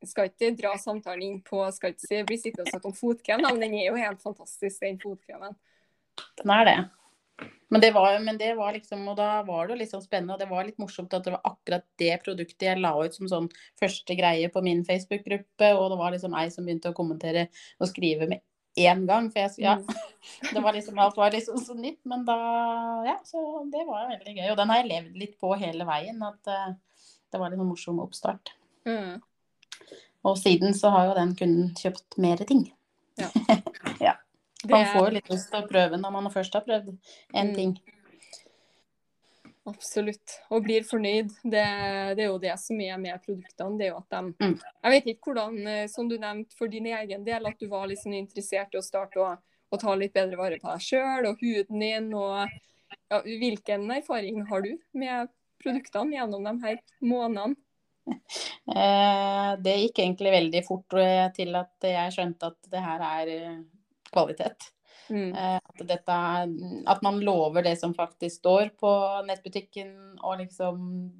Skal 0.03 0.27
ikke 0.27 0.55
dra 0.57 0.73
samtalen 0.81 1.23
inn 1.23 1.41
på 1.45 1.61
skal 1.71 1.93
ikke 1.93 2.25
bli 2.27 2.37
sittende 2.41 2.65
og 2.65 2.71
snakke 2.73 2.89
om 2.89 2.95
fotkrem, 2.97 3.39
men 3.45 3.61
den 3.61 3.75
er 3.77 3.85
jo 3.85 3.95
helt 3.95 4.21
fantastisk, 4.21 4.81
den 4.81 4.97
fotkremen. 4.99 5.53
Den 6.41 6.49
er 6.51 6.65
det. 6.67 6.77
Men 7.73 7.81
det, 7.81 7.89
var, 7.95 8.19
men 8.21 8.37
det 8.37 8.51
var 8.53 8.75
liksom, 8.75 9.01
og 9.09 9.15
da 9.17 9.41
var 9.47 9.65
det 9.65 9.73
jo 9.73 9.79
liksom 9.79 10.01
spennende, 10.03 10.35
og 10.35 10.41
det 10.43 10.49
var 10.51 10.65
litt 10.67 10.77
morsomt 10.77 11.13
at 11.17 11.25
det 11.25 11.31
var 11.33 11.47
akkurat 11.49 11.85
det 11.97 12.11
produktet 12.21 12.67
jeg 12.67 12.81
la 12.83 12.91
ut 13.01 13.15
som 13.17 13.29
sånn 13.31 13.47
første 13.81 14.13
greie 14.19 14.51
på 14.53 14.61
min 14.61 14.83
Facebook-gruppe, 14.85 15.71
og 15.73 15.87
det 15.89 15.97
var 15.97 16.13
liksom 16.13 16.35
ei 16.37 16.51
som 16.53 16.67
begynte 16.67 16.91
å 16.93 16.97
kommentere 16.97 17.47
og 17.81 17.89
skrive 17.89 18.29
med 18.29 18.43
én 18.77 19.07
gang. 19.09 19.31
For 19.33 19.41
jeg, 19.41 19.65
ja, 19.65 19.79
det 20.53 20.61
var 20.61 20.77
liksom, 20.77 21.01
alt 21.01 21.17
var 21.17 21.33
liksom 21.33 21.57
så 21.65 21.73
nytt, 21.77 22.01
men 22.09 22.25
da 22.29 22.37
Ja, 23.07 23.17
så 23.25 23.63
det 23.73 23.87
var 23.89 24.05
veldig 24.11 24.37
gøy. 24.37 24.47
Og 24.51 24.57
den 24.59 24.69
har 24.69 24.81
jeg 24.83 24.91
levd 24.91 25.19
litt 25.23 25.35
på 25.41 25.53
hele 25.57 25.87
veien, 25.89 26.21
at 26.29 26.53
uh, 26.53 27.09
det 27.33 27.41
var 27.41 27.49
litt 27.49 27.61
sånn 27.61 27.71
morsom 27.73 28.05
oppstart. 28.05 28.53
Mm. 28.85 29.17
Og 30.29 30.37
siden 30.39 30.77
så 30.77 30.93
har 30.93 31.09
jo 31.09 31.17
den 31.17 31.33
kunden 31.39 31.73
kjøpt 31.79 32.21
mer 32.21 32.45
ting. 32.47 32.67
Ja. 33.17 33.33
Man 34.69 34.85
får 34.93 35.07
jo 35.09 35.13
litt 35.17 35.29
lyst 35.33 35.49
til 35.51 35.59
å 35.63 35.67
prøve 35.67 35.97
når 35.99 36.11
man 36.15 36.31
først 36.31 36.53
har 36.53 36.63
prøvd 36.67 36.93
en 37.33 37.47
Mm. 37.49 37.55
ting. 37.55 37.73
Absolutt. 39.65 40.33
Og 40.51 40.65
blir 40.65 40.83
fornøyd. 40.83 41.29
Det, 41.43 41.63
det 42.17 42.23
er 42.25 42.27
jo 42.27 42.39
det 42.41 42.55
som 42.59 42.79
er 42.83 42.97
med 42.99 43.21
produktene. 43.23 43.77
det 43.79 43.85
er 43.87 43.91
jo 43.93 43.97
at 44.01 44.09
de, 44.09 44.33
Mm. 44.43 44.59
Jeg 44.83 44.91
vet 44.91 45.05
ikke 45.13 45.31
hvordan, 45.31 45.67
eh, 45.67 45.87
som 45.87 46.09
du 46.09 46.17
nevnte 46.17 46.53
for 46.57 46.67
din 46.67 46.85
egen 46.85 47.23
del, 47.23 47.45
at 47.47 47.59
du 47.59 47.67
var 47.69 47.87
sånn 47.87 48.13
interessert 48.17 48.73
i 48.73 48.77
å 48.77 48.83
starte 48.83 49.19
å, 49.23 49.37
å 49.71 49.79
ta 49.79 49.95
litt 49.95 50.13
bedre 50.13 50.35
vare 50.37 50.59
på 50.59 50.67
deg 50.67 50.81
sjøl 50.83 51.29
og 51.29 51.39
huden 51.39 51.79
din. 51.79 52.13
og 52.13 52.49
ja, 53.09 53.21
Hvilken 53.21 53.89
erfaring 53.91 54.45
har 54.49 54.61
du 54.61 54.77
med 54.93 55.29
produktene 55.63 56.11
gjennom 56.17 56.43
de 56.43 56.67
her 56.67 56.79
månedene? 57.01 57.55
Eh, 58.63 59.55
det 59.59 59.73
gikk 59.75 59.99
egentlig 59.99 60.31
veldig 60.31 60.61
fort 60.65 60.93
eh, 60.95 61.27
til 61.35 61.53
at 61.55 61.83
jeg 61.83 62.11
skjønte 62.15 62.47
at 62.47 62.69
det 62.71 62.79
her 62.79 63.01
er 63.03 63.31
kvalitet. 64.13 64.69
Mm. 65.09 65.33
Eh, 65.35 65.57
at, 65.59 65.81
dette 65.87 66.17
at 66.87 67.01
man 67.03 67.19
lover 67.19 67.65
det 67.65 67.75
som 67.79 67.93
faktisk 67.93 68.39
står 68.39 68.69
på 68.79 68.91
nettbutikken, 69.27 69.93
og 70.23 70.39
liksom 70.39 71.11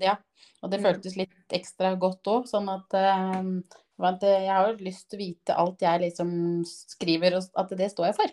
Ja. 0.00 0.16
Og 0.62 0.70
det 0.70 0.80
Mm. 0.80 0.84
føltes 0.86 1.16
litt 1.16 1.52
ekstra 1.52 1.94
godt 1.98 2.22
òg, 2.24 2.46
sånn 2.48 2.68
at 2.68 2.94
eh, 2.94 3.42
Jeg 4.00 4.48
har 4.48 4.68
jo 4.72 4.84
lyst 4.84 5.10
til 5.10 5.18
å 5.18 5.22
vite 5.22 5.56
alt 5.56 5.80
jeg 5.80 6.00
liksom 6.00 6.64
skriver, 6.64 7.36
og 7.36 7.44
at 7.56 7.68
det 7.76 7.90
står 7.92 8.06
jeg 8.06 8.16
for. 8.16 8.30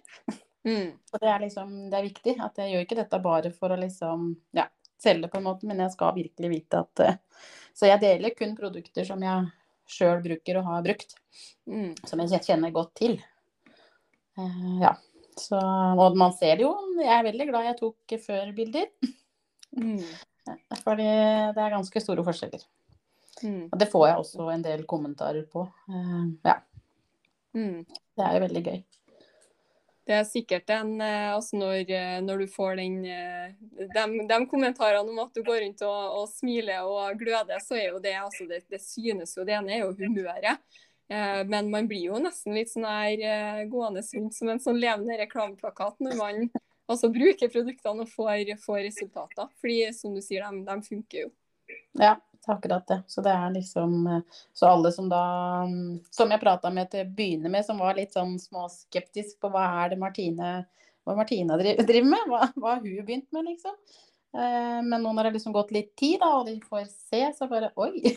Mm. 0.66 0.92
Og 1.14 1.20
det 1.20 1.28
er 1.28 1.40
liksom, 1.44 1.90
det 1.90 1.98
er 1.98 2.08
viktig. 2.08 2.36
At 2.44 2.56
jeg 2.58 2.72
gjør 2.72 2.86
ikke 2.86 2.96
dette 3.02 3.20
bare 3.24 3.52
for 3.52 3.70
å 3.70 3.80
liksom, 3.80 4.36
ja, 4.56 4.68
selge 5.00 5.28
på 5.28 5.38
en 5.38 5.44
måte, 5.44 5.68
men 5.68 5.80
jeg 5.80 5.92
skal 5.92 6.16
virkelig 6.16 6.50
vite 6.50 6.80
at 6.80 7.00
eh, 7.00 7.18
Så 7.76 7.86
jeg 7.88 8.00
deler 8.00 8.34
kun 8.36 8.56
produkter 8.56 9.06
som 9.06 9.22
jeg 9.22 9.52
sjøl 9.88 10.24
bruker 10.24 10.58
og 10.58 10.66
har 10.66 10.84
brukt. 10.84 11.16
Mm. 11.68 11.94
Som 12.08 12.20
jeg 12.24 12.42
kjenner 12.48 12.72
godt 12.72 12.96
til. 12.96 13.20
Eh, 14.38 14.82
ja. 14.82 14.96
Så, 15.38 15.60
og 15.98 16.18
man 16.18 16.34
ser 16.34 16.58
det 16.58 16.66
jo. 16.66 16.74
Jeg 16.98 17.14
er 17.14 17.28
veldig 17.28 17.48
glad 17.52 17.70
jeg 17.70 17.80
tok 17.82 18.18
før-bilder. 18.24 18.90
Mm. 19.78 20.02
Fordi 20.82 21.06
det 21.06 21.62
er 21.62 21.74
ganske 21.76 22.02
store 22.02 22.26
forskjeller. 22.26 22.64
Mm. 23.44 23.68
Og 23.70 23.76
det 23.78 23.90
får 23.92 24.08
jeg 24.08 24.22
også 24.24 24.48
en 24.54 24.64
del 24.66 24.86
kommentarer 24.90 25.46
på. 25.52 25.68
Eh, 25.92 26.24
ja. 26.48 26.60
Mm. 27.58 27.84
Det 27.86 28.26
er 28.26 28.38
jo 28.38 28.46
veldig 28.48 28.64
gøy. 28.66 28.80
Det 30.08 30.16
er 30.16 30.24
sikkert 30.24 30.72
en 30.72 30.94
eh, 31.04 31.34
altså 31.36 31.60
når, 31.60 31.92
når 32.24 32.42
du 32.42 32.48
får 32.50 32.78
den 32.80 33.02
de, 33.04 34.06
de 34.30 34.38
kommentarene 34.50 35.12
om 35.12 35.20
at 35.26 35.36
du 35.36 35.44
går 35.44 35.66
rundt 35.66 35.84
og, 35.86 36.22
og 36.22 36.30
smiler 36.32 36.88
og 36.88 37.20
gløder, 37.20 37.60
så 37.62 37.78
er 37.78 37.92
jo 37.92 38.02
det 38.02 38.16
altså 38.18 38.48
det, 38.50 38.64
det 38.72 38.82
synes 38.82 39.36
jo. 39.38 39.46
Det 39.46 39.58
ene 39.60 39.76
er 39.76 39.84
jo 39.84 39.94
humøret. 40.00 40.64
Eh, 41.10 41.44
men 41.48 41.70
man 41.72 41.88
blir 41.88 42.10
jo 42.10 42.20
nesten 42.20 42.56
litt 42.58 42.72
sånn 42.72 42.88
her 42.88 43.22
eh, 43.24 43.66
gående 43.72 44.04
rundt 44.04 44.36
som 44.36 44.50
en 44.52 44.60
sånn 44.60 44.80
levende 44.80 45.16
reklameplakat 45.22 46.02
når 46.04 46.18
man 46.20 46.48
altså 46.88 47.10
bruker 47.12 47.52
produktene 47.52 48.04
og 48.04 48.12
får, 48.12 48.52
får 48.64 48.82
resultater. 48.90 49.52
Fordi 49.62 49.78
som 49.96 50.16
du 50.16 50.24
sier, 50.24 50.44
de, 50.44 50.66
de 50.68 50.78
funker 50.84 51.28
jo. 51.28 51.30
Ja, 52.00 52.16
det 52.20 52.44
er 52.44 52.56
akkurat 52.58 52.88
det. 52.92 53.00
Så 53.12 53.24
det 53.24 53.36
er 53.36 53.56
liksom 53.56 53.96
eh, 54.12 54.42
Så 54.56 54.68
alle 54.68 54.92
som 54.96 55.08
da 55.12 55.24
Som 56.16 56.32
jeg 56.32 56.44
prata 56.44 56.72
med 56.72 56.92
til 56.92 57.04
å 57.04 57.16
begynne 57.16 57.52
med, 57.52 57.66
som 57.68 57.80
var 57.80 57.96
litt 57.98 58.16
sånn 58.16 58.36
småskeptisk 58.40 59.40
på 59.44 59.52
hva 59.54 59.68
er 59.84 59.96
det 59.96 60.02
Martine 60.04 60.58
hva 61.08 61.14
Martina 61.16 61.56
driver, 61.56 62.02
med, 62.04 62.24
hva, 62.28 62.50
har 62.52 62.82
hun 62.84 63.06
begynt 63.08 63.30
med, 63.32 63.46
liksom. 63.48 63.72
Men 64.36 64.98
nå 65.00 65.14
når 65.14 65.22
det 65.22 65.30
har 65.30 65.36
liksom 65.38 65.54
gått 65.56 65.70
litt 65.72 65.94
tid, 65.96 66.18
da, 66.20 66.34
og 66.42 66.50
de 66.50 66.58
får 66.60 66.82
se, 66.92 67.22
så 67.38 67.48
bare 67.48 67.70
Oi! 67.80 68.12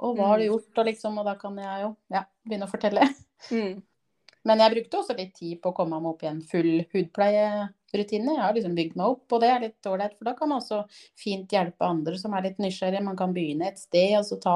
Og 0.00 0.16
hva 0.16 0.26
har 0.32 0.38
du 0.40 0.44
Mm. 0.46 0.50
gjort? 0.54 0.78
Og 0.80 0.86
liksom, 0.86 1.18
og 1.20 1.24
da 1.28 1.34
kan 1.36 1.56
jeg 1.60 1.82
jo 1.84 1.96
ja, 2.10 2.24
begynne 2.48 2.66
å 2.68 2.72
fortelle. 2.72 3.06
Mm. 3.50 3.82
Men 4.48 4.58
jeg 4.64 4.72
brukte 4.72 4.96
også 5.02 5.16
litt 5.18 5.34
tid 5.36 5.58
på 5.60 5.68
å 5.72 5.76
komme 5.76 5.98
meg 6.00 6.14
opp 6.14 6.22
i 6.24 6.28
en 6.30 6.40
full 6.48 6.70
hudpleierutine. 6.94 8.32
Jeg 8.38 8.40
har 8.40 8.54
liksom 8.56 8.74
bygd 8.78 8.96
meg 8.96 9.06
opp, 9.12 9.26
og 9.36 9.40
det 9.42 9.50
er 9.52 9.60
litt 9.66 9.88
ålreit. 9.90 10.14
For 10.16 10.24
da 10.30 10.32
kan 10.38 10.48
man 10.48 10.62
også 10.62 10.78
fint 11.20 11.52
hjelpe 11.52 11.84
andre 11.84 12.16
som 12.18 12.32
er 12.32 12.46
litt 12.48 12.56
nysgjerrige. 12.62 13.04
Man 13.04 13.18
kan 13.20 13.34
begynne 13.36 13.68
et 13.68 13.78
sted, 13.82 14.14
og 14.16 14.24
så 14.24 14.40
ta 14.40 14.54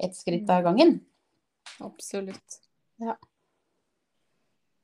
ett 0.00 0.16
skritt 0.16 0.48
av 0.48 0.64
gangen. 0.64 1.02
Absolutt. 1.84 2.60
Ja. 3.04 3.18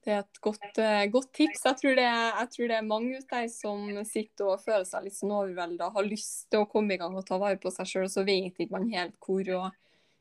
Det 0.05 0.13
er 0.15 0.21
et 0.21 0.39
godt, 0.45 0.79
eh, 0.79 1.07
godt 1.11 1.33
tips. 1.35 1.65
Jeg 1.65 1.77
tror, 1.81 1.97
det, 1.99 2.05
jeg 2.07 2.51
tror 2.53 2.69
det 2.71 2.77
er 2.77 2.87
mange 2.87 3.17
av 3.17 3.25
de 3.33 3.49
som 3.51 3.89
sitter 4.07 4.53
og 4.53 4.61
føler 4.63 4.85
seg 4.87 5.03
litt 5.09 5.17
sånn 5.17 5.33
overvelda, 5.35 5.89
har 5.97 6.07
lyst 6.07 6.45
til 6.53 6.61
å 6.63 6.69
komme 6.71 6.95
i 6.95 7.01
gang 7.01 7.17
og 7.19 7.25
ta 7.27 7.41
vare 7.43 7.57
på 7.59 7.73
seg 7.75 7.89
sjøl, 7.91 8.07
så 8.13 8.23
vet 8.29 8.55
ikke 8.55 8.71
man 8.77 8.87
helt 8.93 9.17
hvor 9.25 9.49
å, 9.57 9.65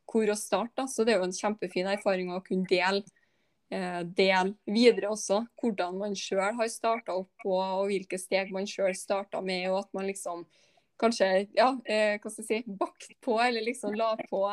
hvor 0.10 0.32
å 0.32 0.38
starte. 0.40 0.88
Så 0.92 1.06
det 1.06 1.16
er 1.16 1.22
jo 1.22 1.30
en 1.30 1.36
kjempefin 1.36 1.90
erfaring 1.92 2.32
å 2.34 2.42
kunne 2.46 2.68
dele, 2.70 3.04
eh, 3.74 4.02
dele 4.06 4.56
videre 4.66 5.12
også 5.14 5.42
hvordan 5.62 6.00
man 6.02 6.18
sjøl 6.20 6.56
har 6.60 6.72
starta 6.72 7.18
opp, 7.18 7.34
og, 7.46 7.62
og 7.62 7.92
hvilke 7.92 8.20
steg 8.22 8.54
man 8.56 8.70
sjøl 8.70 8.96
starta 8.98 9.44
med, 9.46 9.70
og 9.72 9.84
at 9.84 9.94
man 9.98 10.10
liksom 10.10 10.46
kanskje 11.02 11.30
ja, 11.58 11.74
eh, 11.84 12.16
hva 12.22 12.32
skal 12.32 12.46
jeg 12.46 12.66
si, 12.66 12.78
bakt 12.80 13.16
på, 13.24 13.40
eller 13.44 13.66
liksom 13.66 13.98
la 14.00 14.14
på 14.30 14.46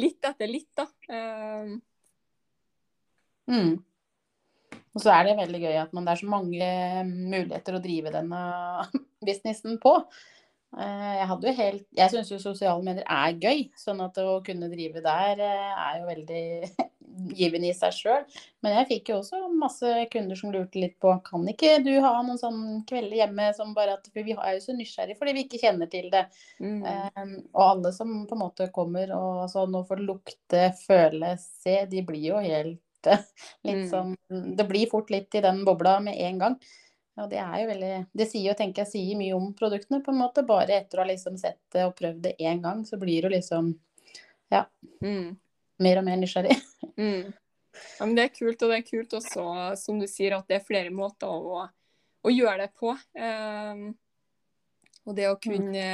litt 0.00 0.24
etter 0.24 0.48
litt, 0.48 0.70
da. 0.78 0.88
Eh, 1.12 1.80
Mm. 3.50 3.80
Og 4.92 5.00
så 5.00 5.12
er 5.14 5.26
det 5.26 5.38
veldig 5.40 5.60
gøy 5.62 5.78
at 5.80 5.94
man, 5.96 6.06
det 6.06 6.14
er 6.14 6.20
så 6.20 6.28
mange 6.30 6.68
muligheter 7.08 7.76
å 7.76 7.82
drive 7.82 8.12
denne 8.14 8.42
businessen 9.26 9.78
på. 9.82 9.96
Eh, 10.78 11.14
Jeg, 11.18 11.26
hadde 11.28 11.52
helt, 11.58 11.84
jeg 11.98 12.10
syns 12.14 12.30
jo 12.32 12.38
sosiale 12.40 12.82
medier 12.86 13.04
er 13.04 13.34
gøy, 13.42 13.66
sånn 13.76 14.00
at 14.04 14.16
å 14.22 14.38
kunne 14.46 14.70
drive 14.72 15.02
der 15.04 15.42
eh, 15.44 15.74
er 15.84 15.98
jo 16.00 16.06
veldig 16.08 16.44
givende 17.36 17.68
i 17.68 17.74
seg 17.76 17.92
sjøl. 17.92 18.22
Men 18.64 18.78
jeg 18.78 18.88
fikk 18.88 19.10
jo 19.12 19.18
også 19.20 19.40
masse 19.60 19.90
kunder 20.12 20.38
som 20.38 20.52
lurte 20.54 20.80
litt 20.80 20.96
på 21.02 21.12
kan 21.26 21.44
ikke 21.52 21.74
du 21.84 21.90
ha 22.00 22.14
noen 22.24 22.40
sånn 22.40 22.62
kvelder 22.88 23.18
hjemme 23.20 23.50
som 23.56 23.74
bare 23.76 23.98
at 23.98 24.08
Vi 24.16 24.32
er 24.32 24.54
jo 24.56 24.62
så 24.64 24.72
nysgjerrige 24.78 25.18
fordi 25.20 25.34
vi 25.36 25.44
ikke 25.44 25.60
kjenner 25.60 25.90
til 25.92 26.08
det. 26.14 26.24
mm. 26.62 26.80
Um, 27.20 27.34
og 27.52 27.62
alle 27.66 27.92
som 27.92 28.14
på 28.28 28.36
en 28.38 28.42
måte 28.46 28.70
kommer 28.72 29.12
og 29.16 29.42
altså, 29.44 29.66
nå 29.68 29.84
får 29.88 30.00
lukte, 30.08 30.64
føle, 30.86 31.34
se, 31.42 31.82
de 31.92 32.00
blir 32.08 32.30
jo 32.32 32.40
helt 32.40 32.80
litt 33.66 33.82
Mm. 33.82 33.88
sånn 33.90 34.12
Det 34.56 34.64
blir 34.68 34.86
fort 34.88 35.10
litt 35.10 35.34
i 35.34 35.40
den 35.44 35.64
bobla 35.66 35.98
med 36.00 36.16
en 36.22 36.38
gang. 36.38 36.56
Og 37.20 37.28
det 37.28 37.38
er 37.42 37.56
jo 37.60 37.68
veldig 37.68 37.94
Det 38.16 38.26
sier 38.30 38.46
jo, 38.48 38.54
tenker 38.56 38.86
jeg, 38.86 38.92
sier 38.94 39.18
mye 39.20 39.34
om 39.36 39.50
produktene, 39.56 40.00
på 40.04 40.14
en 40.14 40.20
måte. 40.22 40.44
Bare 40.48 40.78
etter 40.78 40.98
å 41.00 41.04
ha 41.04 41.10
liksom 41.10 41.36
sett 41.40 41.60
det 41.74 41.84
og 41.84 41.96
prøvd 41.98 42.22
det 42.24 42.36
én 42.40 42.62
gang, 42.64 42.84
så 42.88 42.96
blir 43.00 43.26
du 43.26 43.32
liksom 43.34 43.74
Mm. 45.02 45.36
mer 45.82 45.98
og 45.98 46.04
mer 46.04 46.20
nysgjerrig. 46.20 46.58
Mm. 46.98 47.32
Ja, 47.98 48.04
men 48.04 48.14
det 48.14 48.24
er 48.26 48.32
kult, 48.34 48.62
og 48.62 48.68
det 48.68 48.76
er 48.76 48.84
kult 48.84 49.14
også, 49.16 49.42
som 49.80 49.96
du 49.98 50.04
sier, 50.10 50.34
at 50.36 50.44
det 50.50 50.58
er 50.58 50.66
flere 50.66 50.90
måter 50.92 51.30
å, 51.30 51.62
å 52.20 52.32
gjøre 52.32 52.66
det 52.66 52.74
på. 52.76 52.92
Um, 53.16 53.86
og 55.08 55.16
det 55.16 55.30
å 55.30 55.38
kunne 55.40 55.86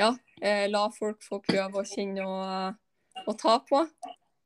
ja, 0.00 0.08
eh, 0.40 0.64
la 0.70 0.86
folk 0.96 1.20
få 1.26 1.42
prøve 1.44 1.82
å 1.82 1.84
kjenne 1.86 2.24
og, 2.24 2.80
og 3.26 3.36
ta 3.38 3.58
på. 3.68 3.82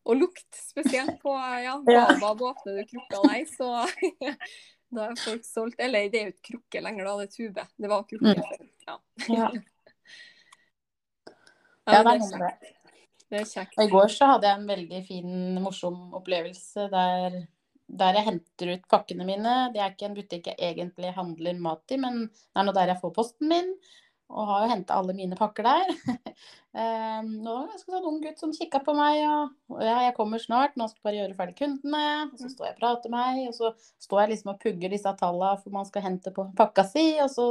Og 0.05 0.19
lukt, 0.19 0.49
spesielt 0.51 1.21
på 1.23 1.33
ja, 1.63 1.79
hva 1.79 2.03
Babab 2.19 2.43
åpner 2.51 2.83
du 2.83 2.91
krukka 2.91 3.23
deg, 3.31 3.47
så 3.55 3.71
da 4.97 5.09
er 5.11 5.21
folk 5.21 5.45
solgt. 5.47 5.81
Eller 5.83 6.09
det 6.13 6.21
er 6.21 6.29
jo 6.29 6.35
ikke 6.35 6.49
krukke 6.53 6.83
lenger, 6.85 7.09
da, 7.09 7.17
det 7.21 7.29
er 7.29 7.35
tube. 7.37 7.67
Det 7.77 7.91
var 7.93 8.07
krukke 8.11 8.35
Mm. 8.35 8.69
Ja. 8.87 8.99
Ja, 9.29 9.51
Ja, 11.87 12.01
det 12.03 12.15
er 12.15 12.21
noe 12.23 12.31
kjekt. 12.31 12.63
det. 12.63 12.71
Det 13.31 13.41
er 13.41 13.49
kjekt. 13.51 13.75
I 13.83 13.91
går 13.93 14.09
så 14.13 14.29
hadde 14.31 14.49
jeg 14.49 14.61
en 14.61 14.71
veldig 14.71 15.01
fin, 15.07 15.35
morsom 15.61 15.99
opplevelse 16.17 16.87
der, 16.93 17.37
der 18.01 18.19
jeg 18.19 18.29
henter 18.29 18.73
ut 18.77 18.87
pakkene 18.89 19.27
mine. 19.29 19.57
Det 19.75 19.83
er 19.83 19.93
ikke 19.93 20.09
en 20.09 20.17
butikk 20.17 20.49
jeg 20.53 20.57
egentlig 20.71 21.13
handler 21.17 21.61
mat 21.61 21.93
i, 21.93 21.99
men 22.01 22.27
det 22.31 22.63
er 22.63 22.69
nå 22.69 22.75
der 22.77 22.95
jeg 22.95 23.01
får 23.03 23.15
posten 23.17 23.51
min. 23.53 23.69
Og 24.33 24.49
har 24.49 24.65
jo 24.65 24.71
henta 24.73 24.97
alle 24.99 25.15
mine 25.17 25.37
pakker 25.37 25.67
der. 25.67 25.91
um, 26.73 27.29
nå 27.45 27.57
var 27.59 27.67
det 27.69 27.77
en 27.77 27.83
sånn 27.83 28.09
ung 28.09 28.21
gutt 28.23 28.41
som 28.41 28.55
kikka 28.57 28.81
på 28.87 28.95
meg. 28.97 29.21
Og, 29.29 29.83
ja, 29.85 29.99
jeg 30.07 30.17
kommer 30.17 30.43
snart, 30.43 30.79
nå 30.81 30.89
skal 30.89 31.01
jeg 31.01 31.07
bare 31.09 31.21
gjøre 31.21 31.39
ferdig 31.39 31.57
kundene. 31.61 32.05
Og 32.31 32.41
så 32.41 32.51
står 32.53 32.71
jeg 32.71 32.77
og 32.77 32.81
prater 32.81 33.13
med 33.13 33.19
meg, 33.21 33.51
og 33.51 33.57
så 33.59 33.73
står 34.07 34.25
jeg 34.25 34.33
liksom 34.35 34.55
og 34.55 34.61
pugger 34.65 34.95
disse 34.97 35.15
tallene 35.21 35.63
for 35.63 35.77
man 35.77 35.89
skal 35.91 36.07
hente 36.09 36.35
på 36.35 36.49
pakka 36.59 36.87
si. 36.89 37.07
Og 37.25 37.31
så 37.33 37.51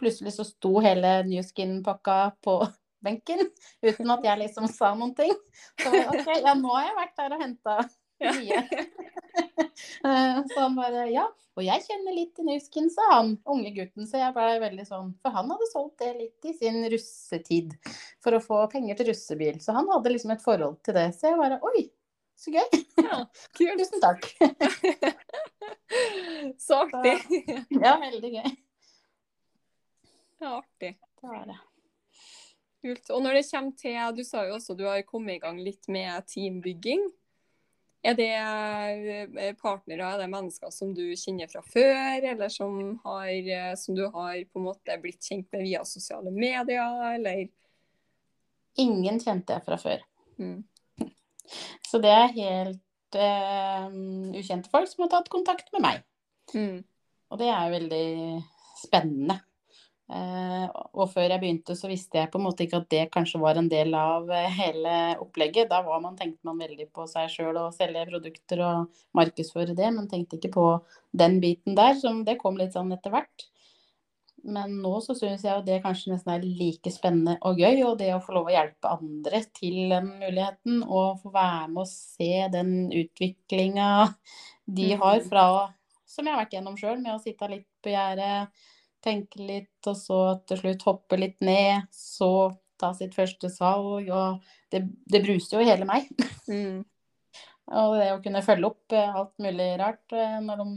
plutselig 0.00 0.36
så 0.38 0.46
sto 0.48 0.76
hele 0.80 1.16
New 1.28 1.42
Skin-pakka 1.44 2.20
på 2.44 2.60
benken 3.04 3.42
uten 3.82 4.14
at 4.14 4.24
jeg 4.30 4.44
liksom 4.46 4.70
sa 4.72 4.94
noen 4.94 5.16
ting. 5.18 5.34
Så 5.80 5.90
OK, 5.90 6.30
ja, 6.38 6.54
nå 6.56 6.72
har 6.76 6.88
jeg 6.88 7.00
vært 7.02 7.18
der 7.20 7.36
og 7.36 7.44
henta. 7.44 7.80
mye. 8.40 8.64
Eh, 10.04 10.46
så 10.48 10.60
han 10.60 10.76
bare 10.76 11.08
Ja. 11.08 11.32
Og 11.58 11.64
jeg 11.64 11.82
kjenner 11.84 12.14
litt 12.14 12.34
til 12.36 12.46
Nuskin, 12.46 12.88
sa 12.92 13.02
han, 13.10 13.32
unge 13.48 13.70
gutten. 13.74 14.06
Så 14.08 14.20
jeg 14.20 14.34
blei 14.36 14.58
veldig 14.62 14.84
sånn 14.88 15.10
For 15.20 15.30
han 15.34 15.50
hadde 15.50 15.68
solgt 15.70 16.02
det 16.02 16.10
litt 16.16 16.48
i 16.48 16.52
sin 16.56 16.78
russetid 16.92 17.74
for 18.22 18.36
å 18.36 18.44
få 18.44 18.60
penger 18.72 18.94
til 19.00 19.10
russebil. 19.10 19.56
Så 19.60 19.74
han 19.76 19.88
hadde 19.92 20.12
liksom 20.14 20.32
et 20.34 20.44
forhold 20.44 20.78
til 20.86 20.96
det. 20.96 21.08
Så 21.16 21.22
jeg 21.30 21.40
bare 21.40 21.60
Oi, 21.70 21.80
så 22.40 22.48
gøy. 22.54 22.68
Ja, 23.02 23.16
kult. 23.56 23.82
Tusen 23.82 24.04
takk. 24.04 24.22
Så 26.66 26.74
artig. 26.86 27.16
Ja, 27.74 27.96
veldig 28.00 28.30
gøy. 28.38 28.50
Ja, 30.40 30.54
artig. 30.54 30.94
Det 31.20 31.28
var 31.28 31.44
det. 31.50 31.58
Kult. 32.80 33.10
Og 33.12 33.20
når 33.26 33.32
det 33.36 33.48
kommer 33.50 33.74
til 33.76 34.16
Du 34.16 34.22
sa 34.24 34.46
jo 34.48 34.54
også 34.56 34.72
du 34.78 34.86
har 34.88 35.02
kommet 35.04 35.36
i 35.36 35.42
gang 35.42 35.58
litt 35.60 35.84
med 35.92 36.24
teambygging. 36.30 37.02
Er 38.00 38.16
det 38.16 38.28
eh, 38.32 39.50
partnere, 39.60 40.06
er 40.08 40.22
det 40.22 40.30
mennesker 40.32 40.72
som 40.72 40.94
du 40.96 41.02
kjenner 41.20 41.50
fra 41.52 41.60
før, 41.60 42.24
eller 42.32 42.52
som, 42.52 42.78
har, 43.04 43.28
eh, 43.28 43.72
som 43.76 43.96
du 43.96 44.06
har 44.06 44.38
på 44.48 44.60
en 44.60 44.68
måte 44.70 44.96
blitt 45.02 45.20
kjent 45.20 45.50
med 45.52 45.66
via 45.66 45.82
sosiale 45.84 46.32
medier, 46.32 47.02
eller? 47.14 47.44
Ingen 48.80 49.20
kjente 49.20 49.58
jeg 49.58 49.66
fra 49.66 49.76
før. 49.80 50.06
Mm. 50.40 50.62
Så 51.84 52.00
det 52.00 52.12
er 52.14 52.36
helt 52.38 53.18
uh, 53.18 53.90
ukjente 54.38 54.70
folk 54.72 54.88
som 54.88 55.04
har 55.04 55.12
tatt 55.12 55.28
kontakt 55.32 55.72
med 55.74 55.84
meg. 55.84 56.04
Mm. 56.54 56.78
Og 57.30 57.40
det 57.42 57.50
er 57.52 57.74
veldig 57.74 58.06
spennende. 58.80 59.40
Eh, 60.10 60.64
og 60.98 61.12
før 61.12 61.28
jeg 61.28 61.38
begynte, 61.38 61.76
så 61.78 61.86
visste 61.86 62.18
jeg 62.18 62.30
på 62.32 62.40
en 62.40 62.46
måte 62.48 62.64
ikke 62.64 62.80
at 62.80 62.88
det 62.90 63.02
kanskje 63.14 63.38
var 63.42 63.60
en 63.60 63.68
del 63.70 63.94
av 63.94 64.30
eh, 64.34 64.48
hele 64.56 64.94
opplegget. 65.22 65.68
Da 65.70 65.84
var 65.86 66.02
man, 66.02 66.16
tenkte 66.18 66.48
man 66.48 66.58
veldig 66.58 66.88
på 66.90 67.06
seg 67.10 67.30
sjøl 67.30 67.60
og 67.60 67.76
selge 67.76 68.02
produkter 68.08 68.64
og 68.66 69.04
markedsføre 69.16 69.76
det, 69.78 69.92
men 69.94 70.10
tenkte 70.10 70.40
ikke 70.40 70.50
på 70.56 70.66
den 71.22 71.38
biten 71.44 71.78
der, 71.78 71.94
som 72.00 72.24
det 72.26 72.40
kom 72.40 72.58
litt 72.58 72.74
sånn 72.74 72.90
etter 72.96 73.14
hvert. 73.14 73.46
Men 74.50 74.78
nå 74.80 74.92
så 75.04 75.14
syns 75.14 75.44
jeg 75.44 75.52
jo 75.52 75.64
det 75.66 75.82
kanskje 75.84 76.14
nesten 76.14 76.32
er 76.32 76.44
like 76.44 76.90
spennende 76.90 77.36
og 77.46 77.60
gøy. 77.60 77.84
Og 77.86 77.98
det 78.00 78.10
å 78.14 78.22
få 78.24 78.34
lov 78.34 78.50
å 78.50 78.54
hjelpe 78.54 78.90
andre 78.96 79.42
til 79.54 79.92
den 79.92 80.10
muligheten, 80.16 80.82
og 80.88 81.20
få 81.22 81.30
være 81.34 81.68
med 81.70 81.84
og 81.84 81.90
se 81.92 82.48
den 82.50 82.74
utviklinga 82.88 83.90
de 84.80 84.94
har 84.98 85.22
fra 85.28 85.44
Som 86.10 86.26
jeg 86.26 86.34
har 86.34 86.40
vært 86.40 86.54
gjennom 86.56 86.74
sjøl, 86.74 86.96
med 86.98 87.14
å 87.14 87.22
sitte 87.22 87.46
litt 87.46 87.68
på 87.84 87.92
gjerdet, 87.92 88.48
tenke 89.04 89.40
litt, 89.42 89.86
og 89.88 89.96
så 89.96 90.18
til 90.48 90.60
slutt 90.60 90.86
hoppe 90.88 91.18
litt 91.20 91.38
ned. 91.44 91.86
Så 91.94 92.50
ta 92.80 92.92
sitt 92.96 93.14
første 93.16 93.50
salg. 93.52 94.08
Og 94.12 94.40
det, 94.72 94.84
det 95.10 95.22
bruser 95.24 95.58
jo 95.60 95.66
hele 95.68 95.88
meg. 95.88 96.08
Mm. 96.48 96.80
Og 97.70 97.92
det 98.00 98.08
å 98.10 98.18
kunne 98.24 98.40
følge 98.42 98.66
opp 98.66 98.94
eh, 98.98 99.12
alt 99.14 99.30
mulig 99.38 99.68
rart 99.78 100.10
eh, 100.16 100.40
når 100.42 100.64
de 100.64 100.72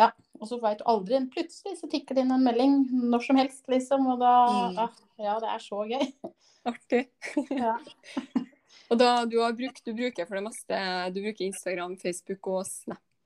Ja. 0.00 0.10
Og 0.40 0.48
så 0.48 0.58
veit 0.60 0.78
du 0.80 0.84
aldri. 0.88 1.16
Plutselig 1.32 1.78
så 1.78 1.88
tikker 1.88 2.16
det 2.16 2.26
inn 2.26 2.34
en 2.34 2.44
melding 2.44 2.74
når 3.08 3.24
som 3.24 3.38
helst, 3.40 3.62
liksom. 3.72 4.04
Og 4.12 4.20
da 4.20 4.34
Mm. 4.50 4.76
ja, 4.76 4.88
Ja, 5.20 5.38
det 5.40 5.48
er 5.54 5.62
så 5.64 5.80
gøy. 5.88 6.04
Artig. 6.70 7.06
Ja. 7.56 7.78
Og 8.90 8.98
da 8.98 9.24
du 9.24 9.38
har 9.40 9.52
brukt, 9.56 9.80
du 9.86 9.94
bruker 9.94 10.26
for 10.26 10.36
det 10.36 10.44
meste 10.44 10.78
Du 11.14 11.20
bruker 11.22 11.46
Instagram, 11.46 11.96
Facebook 12.00 12.48
og 12.52 12.66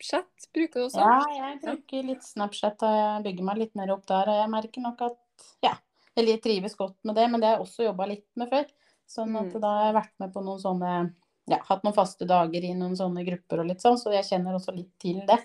Snapchat, 0.03 0.49
bruker 0.53 0.81
du 0.81 0.87
også? 0.89 1.01
ja, 1.01 1.21
jeg 1.39 1.61
bruker 1.63 2.07
litt 2.09 2.25
Snapchat, 2.27 2.83
og 2.83 2.95
jeg 2.99 3.25
bygger 3.25 3.45
meg 3.45 3.59
litt 3.59 3.75
mer 3.79 3.93
opp 3.95 4.07
der. 4.07 4.29
Og 4.29 4.41
jeg 4.43 4.51
merker 4.51 4.81
nok 4.85 5.03
at 5.07 5.45
ja, 5.63 5.75
jeg 6.17 6.41
trives 6.43 6.75
godt 6.77 6.97
med 7.05 7.15
det, 7.17 7.29
men 7.31 7.41
det 7.41 7.49
har 7.49 7.57
jeg 7.59 7.67
også 7.67 7.87
jobba 7.89 8.07
litt 8.11 8.27
med 8.37 8.51
før. 8.51 8.67
Sånn 9.09 9.37
at 9.37 9.53
Mm. 9.55 9.61
da 9.61 9.69
har 9.69 9.85
jeg 9.87 9.95
vært 10.03 10.13
med 10.21 10.33
på 10.33 10.43
noen 10.45 10.61
sånne 10.61 11.15
ja, 11.47 11.59
hatt 11.69 11.83
noen 11.85 11.95
faste 11.95 12.25
dager 12.27 12.65
i 12.65 12.73
noen 12.75 12.97
sånne 12.97 13.25
grupper 13.27 13.61
og 13.61 13.67
litt 13.67 13.81
sånn, 13.83 13.99
så 13.99 14.11
jeg 14.13 14.25
kjenner 14.25 14.55
også 14.57 14.75
litt 14.75 14.91
til 14.99 15.21
det. 15.27 15.39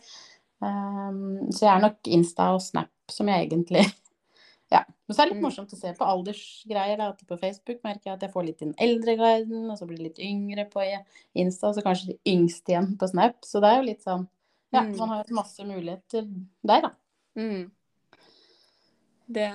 Um, 0.61 1.51
så 1.51 1.65
jeg 1.67 1.75
er 1.75 1.81
nok 1.81 2.07
Insta 2.07 2.53
og 2.53 2.61
Snap 2.61 2.89
som 3.09 3.27
jeg 3.27 3.49
egentlig 3.49 3.83
Ja. 4.71 4.83
Men 5.07 5.15
så 5.15 5.21
er 5.21 5.25
det 5.25 5.33
litt 5.33 5.41
Mm. 5.41 5.45
morsomt 5.49 5.73
å 5.73 5.77
se 5.79 5.93
på 5.97 6.05
aldersgreier. 6.05 6.97
Da, 6.97 7.07
at 7.09 7.25
på 7.25 7.39
Facebook 7.39 7.79
merker 7.83 8.11
jeg 8.11 8.13
at 8.13 8.21
jeg 8.21 8.31
får 8.31 8.45
litt 8.45 8.61
i 8.61 8.65
den 8.65 8.75
eldre 8.77 9.15
garden, 9.17 9.69
og 9.71 9.77
så 9.79 9.87
blir 9.87 9.97
det 9.97 10.03
litt 10.11 10.19
yngre 10.19 10.69
på 10.69 10.83
Insta, 11.35 11.69
og 11.69 11.75
så 11.75 11.81
kanskje 11.81 12.07
de 12.13 12.19
yngste 12.27 12.69
igjen 12.75 12.95
på 12.99 13.09
Snap. 13.09 13.41
Så 13.41 13.59
det 13.59 13.71
er 13.71 13.77
jo 13.81 13.87
litt 13.87 14.03
sånn 14.05 14.27
Ja, 14.71 14.83
Mm. 14.85 14.97
man 14.97 15.09
har 15.09 15.17
hatt 15.23 15.31
masse 15.33 15.65
muligheter 15.65 16.27
der, 16.61 16.81
da. 16.81 16.91
Mm. 17.39 17.71
Det, 19.29 19.45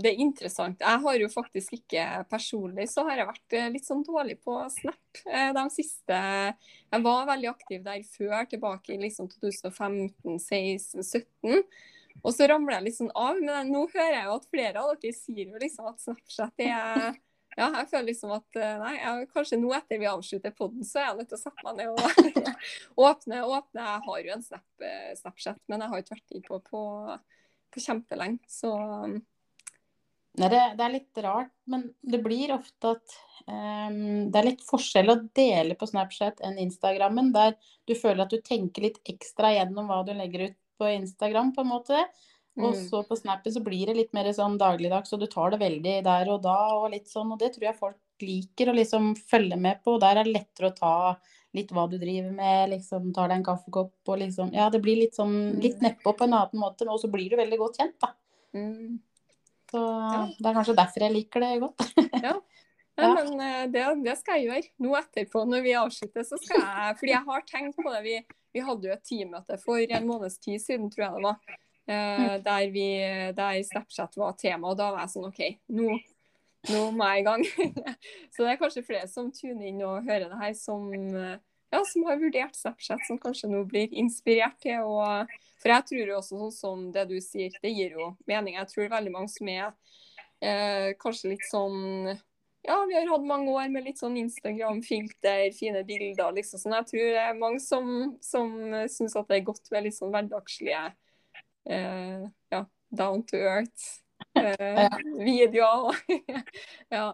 det 0.00 0.10
er 0.10 0.20
interessant. 0.24 0.80
Jeg 0.80 1.00
har 1.04 1.16
jo 1.20 1.28
faktisk 1.28 1.74
ikke 1.76 2.04
Personlig 2.30 2.86
så 2.88 3.02
har 3.04 3.20
jeg 3.20 3.28
vært 3.28 3.56
eh, 3.58 3.66
litt 3.74 3.84
sånn 3.84 4.00
dårlig 4.06 4.38
på 4.40 4.54
Snap 4.72 5.20
eh, 5.28 5.50
de 5.52 5.64
siste 5.74 6.16
Jeg 6.16 7.04
var 7.04 7.26
veldig 7.28 7.50
aktiv 7.50 7.82
der 7.84 8.00
før, 8.16 8.46
tilbake 8.48 8.94
i 8.94 9.00
liksom 9.02 9.28
2015, 9.28 10.38
16, 10.40 11.04
17. 11.04 11.64
Og 12.24 12.32
så 12.32 12.48
ramler 12.48 12.78
jeg 12.78 12.86
litt 12.88 12.96
sånn 12.96 13.12
av. 13.12 13.36
Men 13.44 13.68
nå 13.72 13.84
hører 13.92 14.16
jeg 14.16 14.24
jo 14.30 14.38
at 14.38 14.48
flere 14.56 14.80
av 14.86 14.96
dere 15.04 15.16
sier 15.16 15.44
jo 15.52 15.60
liksom 15.60 15.92
at 15.92 16.00
Snapchat 16.00 16.64
er 16.64 17.20
ja, 17.56 17.66
jeg 17.80 17.88
føler 17.90 18.06
liksom 18.10 18.32
at 18.36 18.58
eh, 18.60 18.76
nei, 18.80 18.92
jeg, 18.98 19.26
kanskje 19.34 19.58
nå 19.58 19.72
etter 19.74 20.00
vi 20.00 20.08
avslutter 20.10 20.54
podden, 20.54 20.86
så 20.86 21.00
er 21.00 21.08
jeg 21.08 21.18
nødt 21.18 21.32
til 21.32 21.38
å 21.38 21.42
sette 21.42 21.66
meg 21.66 21.80
ned 21.80 21.90
og 21.90 23.02
åpne. 23.10 23.42
åpne. 23.42 23.88
Jeg 23.88 24.04
har 24.06 24.22
jo 24.22 24.36
en 24.36 24.46
Snap, 24.46 24.68
eh, 24.86 25.10
Snapchat, 25.18 25.60
men 25.70 25.82
jeg 25.82 25.92
har 25.92 26.04
ikke 26.04 26.16
vært 26.16 26.38
i 26.38 26.44
på, 26.46 26.60
på, 26.70 26.84
på 27.74 27.84
kjempelenge. 27.88 28.40
Så 28.50 28.72
Nei, 30.38 30.46
det, 30.46 30.60
det 30.78 30.84
er 30.84 30.92
litt 30.94 31.20
rart, 31.24 31.50
men 31.66 31.88
det 32.06 32.20
blir 32.22 32.52
ofte 32.54 32.92
at 32.94 33.14
um, 33.50 34.30
det 34.30 34.38
er 34.38 34.46
litt 34.46 34.62
forskjell 34.62 35.10
å 35.10 35.18
dele 35.34 35.74
på 35.76 35.88
Snapchat 35.90 36.38
enn 36.46 36.60
Instagrammen, 36.62 37.32
der 37.34 37.56
du 37.90 37.96
føler 37.98 38.22
at 38.24 38.30
du 38.30 38.38
tenker 38.46 38.86
litt 38.86 39.00
ekstra 39.10 39.50
gjennom 39.56 39.90
hva 39.90 40.04
du 40.06 40.12
legger 40.14 40.46
ut 40.46 40.58
på 40.78 40.92
Instagram, 40.94 41.50
på 41.56 41.64
en 41.64 41.72
måte. 41.72 42.04
Og 42.58 42.74
mm, 42.74 42.80
så 42.90 43.02
på 43.06 43.16
Snappen 43.16 43.52
så 43.54 43.60
blir 43.62 43.86
det 43.86 43.94
litt 43.96 44.14
mer 44.16 44.26
sånn 44.34 44.56
dagligdags, 44.58 45.12
og 45.14 45.20
du 45.22 45.26
tar 45.30 45.52
det 45.54 45.60
veldig 45.62 45.96
der 46.04 46.30
og 46.32 46.40
da 46.42 46.56
og 46.80 46.88
litt 46.92 47.06
sånn, 47.08 47.30
og 47.32 47.38
det 47.38 47.52
tror 47.54 47.68
jeg 47.68 47.78
folk 47.78 48.24
liker 48.24 48.72
å 48.72 48.74
liksom 48.76 49.12
følge 49.30 49.56
med 49.56 49.78
på. 49.86 49.94
Der 50.02 50.18
er 50.18 50.26
det 50.26 50.34
lettere 50.34 50.70
å 50.72 50.76
ta 50.76 50.94
litt 51.56 51.70
hva 51.74 51.86
du 51.90 51.96
driver 51.98 52.30
med, 52.34 52.72
liksom 52.74 53.12
tar 53.14 53.30
deg 53.30 53.40
en 53.40 53.46
kaffekopp 53.46 54.10
og 54.12 54.18
liksom 54.20 54.52
Ja, 54.54 54.68
det 54.70 54.82
blir 54.84 54.98
litt 55.00 55.16
sånn 55.18 55.60
litt 55.62 55.80
nedpå 55.82 56.12
på 56.18 56.26
en 56.26 56.36
annen 56.36 56.60
måte, 56.62 56.86
og 56.90 57.00
så 57.02 57.10
blir 57.10 57.30
du 57.30 57.38
veldig 57.40 57.58
godt 57.62 57.80
kjent, 57.80 57.96
da. 58.02 58.12
mm. 58.58 58.98
Så 59.70 59.80
Ja. 59.80 60.26
det 60.26 60.46
er 60.50 60.54
kanskje 60.58 60.74
derfor 60.74 61.06
jeg 61.06 61.14
liker 61.14 61.40
det 61.46 61.52
godt. 61.62 61.86
Ja, 62.26 62.34
Ja. 63.00 63.14
men 63.14 63.40
eh, 63.40 63.66
det, 63.72 63.82
det 64.04 64.16
skal 64.18 64.36
jeg 64.40 64.48
gjøre. 64.50 64.70
Nå 64.82 64.96
etterpå, 64.98 65.44
når 65.48 65.62
vi 65.64 65.74
avslutter, 65.78 66.26
så 66.26 66.36
skal 66.42 66.58
jeg 66.60 66.96
Fordi 66.98 67.12
jeg 67.14 67.24
har 67.30 67.44
tenkt 67.48 67.78
på 67.78 67.92
det. 67.94 68.00
Vi, 68.04 68.16
vi 68.52 68.60
hadde 68.66 68.88
jo 68.90 68.92
et 68.92 69.04
teammøte 69.06 69.56
for 69.62 69.78
en 69.80 70.08
måneds 70.08 70.36
tid 70.42 70.58
siden, 70.60 70.90
tror 70.90 71.06
jeg 71.06 71.14
det 71.14 71.22
var. 71.30 71.38
Eh, 71.90 72.36
der, 72.44 72.70
vi, 72.70 72.86
der 73.36 73.60
Snapchat 73.66 74.16
var 74.20 74.38
tema. 74.38 74.70
Og 74.70 74.78
da 74.78 74.90
var 74.94 75.04
jeg 75.04 75.14
sånn 75.14 75.28
OK, 75.30 75.42
nå, 75.74 75.98
nå 76.70 76.86
må 76.96 77.10
jeg 77.10 77.22
i 77.22 77.28
gang. 77.28 77.44
så 78.32 78.44
det 78.44 78.54
er 78.54 78.60
kanskje 78.60 78.86
flere 78.86 79.10
som 79.10 79.30
tuner 79.34 79.70
inn 79.70 79.82
og 79.86 80.06
hører 80.08 80.28
det 80.30 80.40
her, 80.42 80.56
som, 80.58 80.88
eh, 80.94 81.36
ja, 81.72 81.82
som 81.88 82.06
har 82.08 82.20
vurdert 82.20 82.58
Snapchat, 82.58 83.04
som 83.08 83.20
kanskje 83.22 83.50
nå 83.52 83.64
blir 83.70 83.92
inspirert 84.02 84.58
til 84.62 84.86
å 84.86 85.26
For 85.60 85.68
jeg 85.68 85.84
tror 85.90 86.08
jo 86.08 86.16
også 86.16 86.38
sånn 86.38 86.52
som 86.56 86.84
det 86.94 87.02
du 87.10 87.18
sier, 87.20 87.52
det 87.60 87.68
gir 87.74 87.98
jo 87.98 88.14
mening. 88.24 88.54
Jeg 88.56 88.70
tror 88.70 88.94
veldig 88.94 89.10
mange 89.12 89.28
som 89.28 89.48
er 89.52 89.66
eh, 90.40 90.94
kanskje 90.96 91.34
litt 91.34 91.44
sånn 91.50 92.14
ja, 92.64 92.76
vi 92.88 92.92
har 92.92 93.08
hatt 93.08 93.24
mange 93.24 93.52
år 93.56 93.68
med 93.72 93.86
litt 93.86 94.00
sånn 94.00 94.18
Instagram-filter, 94.20 95.46
fine 95.56 95.80
bilder. 95.88 96.32
liksom 96.36 96.60
sånn. 96.60 96.74
Jeg 96.76 96.88
tror 96.90 97.06
det 97.14 97.22
er 97.22 97.38
mange 97.38 97.60
som, 97.64 97.86
som 98.20 98.50
syns 98.92 99.16
at 99.16 99.30
det 99.30 99.38
er 99.38 99.46
godt 99.46 99.70
med 99.72 99.86
litt 99.86 99.96
sånn 99.96 100.12
hverdagslige 100.12 100.82
ja, 101.70 102.64
down 102.90 103.22
to 103.30 103.36
earth 103.36 104.00
eh, 104.36 104.54
Ja. 104.84 104.88
videoer. 105.18 105.96
ja. 106.90 107.12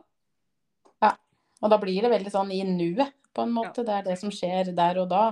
Og 1.64 1.70
da 1.72 1.78
blir 1.80 2.02
det 2.04 2.10
veldig 2.12 2.30
sånn 2.34 2.50
i 2.52 2.58
nuet, 2.68 3.14
på 3.32 3.42
en 3.46 3.52
måte. 3.56 3.80
Det 3.84 3.94
er 3.96 4.02
det 4.04 4.16
som 4.20 4.28
skjer 4.30 4.74
der 4.76 4.98
og 5.00 5.06
da. 5.08 5.22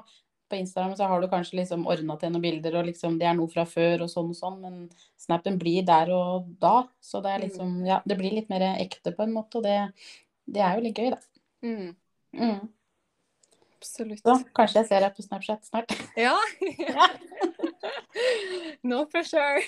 På 0.49 0.57
Instagram 0.57 0.95
så 0.97 1.07
har 1.09 1.21
du 1.21 1.27
kanskje 1.29 1.59
liksom 1.61 1.85
ordna 1.89 2.17
til 2.21 2.33
noen 2.33 2.43
bilder, 2.45 2.79
og 2.81 2.87
liksom 2.89 3.19
det 3.21 3.27
er 3.29 3.37
noe 3.37 3.49
fra 3.53 3.67
før 3.69 4.07
og 4.07 4.11
sånn 4.13 4.31
og 4.33 4.39
sånn, 4.39 4.57
men 4.63 4.79
snappen 5.21 5.59
blir 5.61 5.85
der 5.85 6.09
og 6.17 6.49
da. 6.61 6.87
Så 7.05 7.21
det 7.25 7.31
er 7.35 7.45
liksom 7.45 7.77
Ja, 7.87 8.01
det 8.09 8.17
blir 8.21 8.33
litt 8.39 8.49
mer 8.53 8.65
ekte 8.73 9.13
på 9.15 9.27
en 9.27 9.35
måte, 9.37 9.61
og 9.61 9.65
det, 9.69 9.77
det 10.49 10.65
er 10.65 10.79
jo 10.79 10.87
litt 10.89 10.97
gøy, 11.01 11.11
da. 11.13 11.21
Mm, 11.65 11.93
Mm. 12.35 12.69
absolutt. 13.77 14.25
Så 14.25 14.39
kanskje 14.57 14.81
jeg 14.81 14.89
ser 14.89 15.05
deg 15.05 15.15
på 15.15 15.23
Snapchat 15.29 15.69
snart. 15.69 15.93
Ja. 16.17 16.35
Ja. 16.89 17.09
No 18.91 19.05
pressure. 19.11 19.63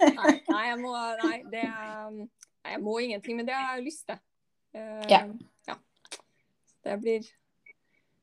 nei, 0.00 0.34
nei, 0.48 0.64
jeg 0.68 0.78
må 0.82 0.92
Nei, 1.22 1.38
det 1.52 1.64
nei, 1.66 2.26
jeg 2.74 2.82
må 2.82 2.98
ingenting, 3.02 3.38
men 3.38 3.48
det 3.48 3.56
har 3.56 3.76
jeg 3.76 3.88
lyst 3.88 4.06
til. 4.10 4.20
Uh, 4.72 5.04
Ja. 5.10 5.22
ja. 5.68 5.76
Det 6.82 6.98
blir 7.02 7.26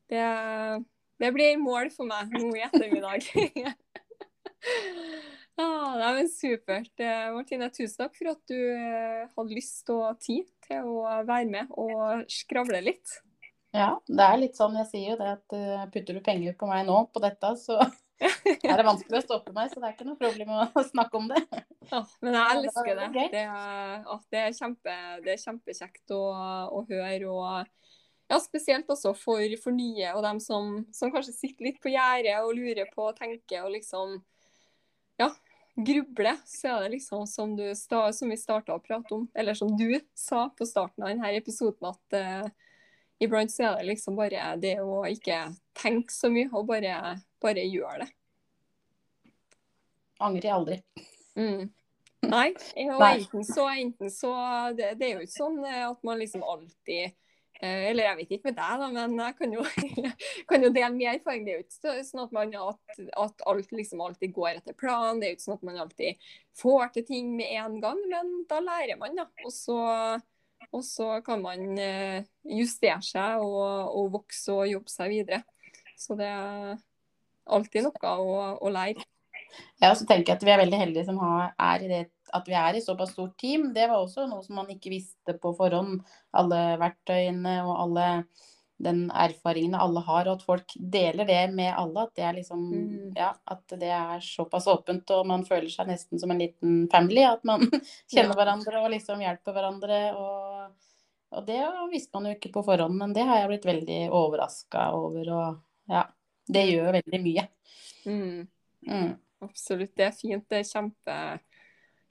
det, 0.10 0.24
det 1.22 1.30
blir 1.36 1.60
mål 1.62 1.92
for 1.94 2.10
meg 2.10 2.32
nå 2.34 2.50
i 2.58 2.64
ettermiddag. 2.66 3.28
ah, 5.62 5.92
nei, 6.00 6.14
men 6.18 6.32
supert. 6.34 6.96
Eh, 6.98 7.28
Martine, 7.36 7.68
tusen 7.70 8.00
takk 8.02 8.18
for 8.18 8.32
at 8.32 8.42
du 8.50 8.58
eh, 8.58 9.28
hadde 9.36 9.54
lyst 9.54 9.92
og 9.94 10.18
tid 10.24 10.50
til 10.66 10.90
å 10.90 11.04
være 11.30 11.46
med 11.52 11.70
og 11.78 12.26
skravle 12.34 12.82
litt. 12.88 13.20
Ja, 13.76 13.92
det 14.10 14.26
er 14.26 14.42
litt 14.42 14.58
sånn, 14.58 14.80
jeg 14.82 14.90
sier 14.90 15.12
jo 15.12 15.20
det 15.20 15.30
at 15.36 15.48
putter 15.94 16.18
du 16.18 16.24
penger 16.26 16.58
på 16.58 16.66
meg 16.72 16.88
nå 16.90 17.04
på 17.14 17.22
dette, 17.22 17.54
så 17.62 17.78
er 18.48 18.80
det 18.80 18.86
vanskelig 18.88 19.20
å 19.20 19.26
stoppe 19.26 19.54
meg, 19.56 19.72
så 19.72 19.82
det 19.82 19.90
er 19.90 19.96
ikke 19.96 20.08
noe 20.08 20.20
problem 20.20 20.54
å 20.56 20.84
snakke 20.92 21.20
om 21.20 21.28
det. 21.32 21.42
Ja, 21.90 22.04
men 22.24 22.38
jeg 22.38 22.60
elsker 22.60 22.90
det. 23.00 23.10
Det 23.34 23.44
er, 23.44 24.00
at 24.16 24.24
det 24.32 24.44
er, 24.44 24.56
kjempe, 24.58 24.96
det 25.26 25.34
er 25.36 25.44
kjempekjekt 25.44 26.16
å, 26.16 26.24
å 26.80 26.84
høre. 26.90 27.30
og 27.30 27.70
ja, 28.30 28.40
Spesielt 28.44 28.90
også 28.92 29.16
for, 29.18 29.44
for 29.64 29.76
nye 29.76 30.14
og 30.14 30.24
dem 30.26 30.42
som, 30.44 30.80
som 30.94 31.14
kanskje 31.14 31.36
sitter 31.36 31.70
litt 31.70 31.80
på 31.82 31.94
gjerdet 31.94 32.38
og 32.44 32.56
lurer 32.58 32.90
på 32.94 33.10
og 33.10 33.18
tenker 33.18 33.66
og 33.66 33.74
liksom 33.74 34.20
ja, 35.20 35.32
grubler. 35.86 36.38
Så 36.46 36.68
er 36.68 36.86
det 36.86 36.96
liksom 36.98 37.26
som, 37.28 37.56
du, 37.58 37.66
som 37.76 38.30
vi 38.30 38.38
starta 38.38 38.76
å 38.76 38.84
prate 38.84 39.16
om, 39.16 39.28
eller 39.34 39.58
som 39.58 39.76
du 39.78 40.00
sa 40.18 40.48
på 40.56 40.68
starten 40.68 41.04
av 41.04 41.14
denne 41.14 41.34
episoden, 41.38 41.90
at 41.90 42.20
uh, 42.20 42.70
iblant 43.24 43.52
så 43.52 43.72
er 43.72 43.82
det 43.82 43.90
liksom 43.94 44.20
bare 44.20 44.54
det 44.62 44.78
å 44.84 45.02
ikke 45.10 45.48
tenke 45.78 46.14
så 46.14 46.32
mye, 46.34 46.50
og 46.54 46.68
bare, 46.70 47.18
bare 47.42 47.68
gjøre 47.68 48.06
det. 48.06 48.14
Angrer 50.20 50.50
jeg 50.50 50.56
aldri. 50.56 50.80
Mm. 51.40 51.70
Nei, 52.28 52.50
enten 52.76 53.46
så, 53.48 53.70
enten 53.70 54.12
så 54.12 54.34
det, 54.76 54.94
det 55.00 55.08
er 55.08 55.18
jo 55.18 55.26
ikke 55.26 55.38
sånn 55.38 55.60
eh, 55.64 55.86
at 55.88 56.02
man 56.04 56.20
liksom 56.20 56.44
alltid 56.44 57.06
eh, 57.62 57.86
Eller 57.90 58.10
jeg 58.10 58.18
vet 58.18 58.34
ikke 58.36 58.50
med 58.50 58.58
deg, 58.58 58.82
da, 58.82 58.90
men 58.92 59.22
jeg 59.24 59.38
kan 59.38 59.56
jo, 59.56 59.64
kan 60.50 60.66
jo 60.66 60.72
dele 60.76 60.92
min 60.96 61.12
erfaring. 61.14 61.46
Det 61.48 61.54
er 61.54 61.62
jo 61.62 61.66
ikke 61.66 61.94
sånn 62.10 62.26
at, 62.26 62.34
man, 62.36 62.52
at, 62.60 63.00
at 63.24 63.46
alt 63.52 63.72
liksom 63.76 64.04
alltid 64.04 64.36
går 64.36 64.60
etter 64.60 64.76
planen. 64.80 65.22
Det 65.22 65.30
er 65.30 65.34
jo 65.34 65.40
ikke 65.40 65.48
sånn 65.48 65.60
at 65.62 65.70
man 65.70 65.80
alltid 65.86 66.28
får 66.60 66.92
til 66.98 67.08
ting 67.08 67.32
med 67.40 67.56
en 67.62 67.80
gang, 67.84 68.04
men 68.12 68.36
da 68.52 68.60
lærer 68.64 69.00
man, 69.00 69.16
da. 69.20 69.28
Og 69.46 69.56
så, 69.56 69.80
og 70.70 70.84
så 70.86 71.14
kan 71.26 71.44
man 71.46 71.72
eh, 71.80 72.28
justere 72.60 73.00
seg 73.06 73.46
og, 73.46 73.96
og 73.96 74.12
vokse 74.20 74.56
og 74.56 74.68
jobbe 74.70 74.92
seg 74.92 75.16
videre. 75.16 75.44
Så 76.00 76.16
det 76.20 76.28
er 76.32 76.78
alltid 77.50 77.88
noe 77.88 78.18
å, 78.20 78.36
å 78.60 78.72
lære. 78.72 79.08
Ja, 79.82 79.94
så 79.96 80.06
tenker 80.06 80.34
jeg 80.34 80.38
at 80.40 80.44
vi 80.48 80.52
er 80.54 80.62
veldig 80.64 80.80
heldige 80.82 81.06
som 81.08 81.18
har, 81.24 81.54
er 81.60 81.84
i 81.86 81.90
det, 81.92 82.04
at 82.36 82.48
vi 82.50 82.54
er 82.60 82.78
i 82.78 82.84
såpass 82.84 83.14
stort 83.16 83.38
team. 83.42 83.70
Det 83.74 83.88
var 83.90 84.04
også 84.04 84.28
noe 84.30 84.44
som 84.46 84.60
man 84.60 84.70
ikke 84.74 84.92
visste 84.94 85.34
på 85.42 85.54
forhånd. 85.58 86.02
Alle 86.38 86.62
verktøyene 86.82 87.60
og 87.66 87.76
alle 87.88 88.08
den 88.80 89.10
erfaringene 89.12 89.80
alle 89.84 90.00
har, 90.08 90.28
og 90.30 90.38
at 90.38 90.44
folk 90.48 90.74
deler 90.80 91.28
det 91.28 91.40
med 91.52 91.74
alle. 91.76 92.06
At 92.06 92.14
det 92.16 92.24
er 92.24 92.38
liksom 92.38 92.62
Mm. 92.72 93.14
Ja, 93.18 93.34
at 93.48 93.68
det 93.68 93.90
er 93.92 94.20
såpass 94.24 94.68
åpent, 94.68 95.10
og 95.12 95.26
man 95.28 95.44
føler 95.44 95.68
seg 95.70 95.88
nesten 95.90 96.20
som 96.20 96.32
en 96.32 96.40
liten 96.40 96.88
family. 96.92 97.24
At 97.28 97.44
man 97.44 97.60
kjenner 98.14 98.32
Ja. 98.32 98.38
hverandre 98.38 98.84
og 98.84 98.92
liksom 98.92 99.20
hjelper 99.20 99.54
hverandre. 99.58 100.00
Og, 100.16 100.72
og 101.32 101.46
det 101.46 101.60
visste 101.92 102.14
man 102.14 102.30
jo 102.30 102.38
ikke 102.38 102.54
på 102.54 102.64
forhånd, 102.64 102.96
men 102.96 103.14
det 103.14 103.26
har 103.28 103.42
jeg 103.42 103.50
blitt 103.52 103.66
veldig 103.68 104.00
overraska 104.16 104.92
over. 104.96 105.34
Og 105.34 105.60
ja, 105.92 106.06
det 106.48 106.68
gjør 106.72 106.94
veldig 107.02 107.22
mye. 107.26 107.48
Mm. 108.06 108.48
Mm. 108.88 109.10
Absolutt. 109.44 109.96
Det 109.96 110.10
er 110.10 110.16
fint. 110.16 110.46
Det 110.50 110.60
er 110.60 110.68
kjempe, 110.68 111.16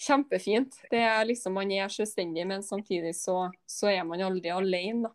kjempefint. 0.00 0.80
Det 0.90 1.02
er 1.04 1.26
liksom, 1.28 1.54
Man 1.58 1.72
er 1.74 1.92
selvstendig, 1.92 2.46
men 2.48 2.64
samtidig 2.64 3.14
så, 3.16 3.50
så 3.66 3.90
er 3.92 4.04
man 4.08 4.24
aldri 4.24 4.52
alene. 4.54 5.08
Da. 5.08 5.14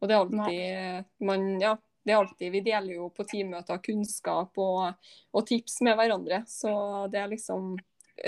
Og 0.00 0.08
det 0.08 0.14
er 0.14 0.22
alltid 0.24 1.24
man, 1.24 1.48
ja, 1.62 1.74
det 2.04 2.12
er 2.12 2.20
alltid, 2.20 2.52
Vi 2.52 2.60
deler 2.60 2.98
jo 2.98 3.08
på 3.14 3.24
teammøter 3.24 3.80
kunnskap 3.84 4.58
og, 4.60 5.10
og 5.32 5.46
tips 5.48 5.80
med 5.86 5.96
hverandre. 5.96 6.42
Så 6.50 6.70
det 7.12 7.22
er 7.22 7.32
liksom 7.32 7.74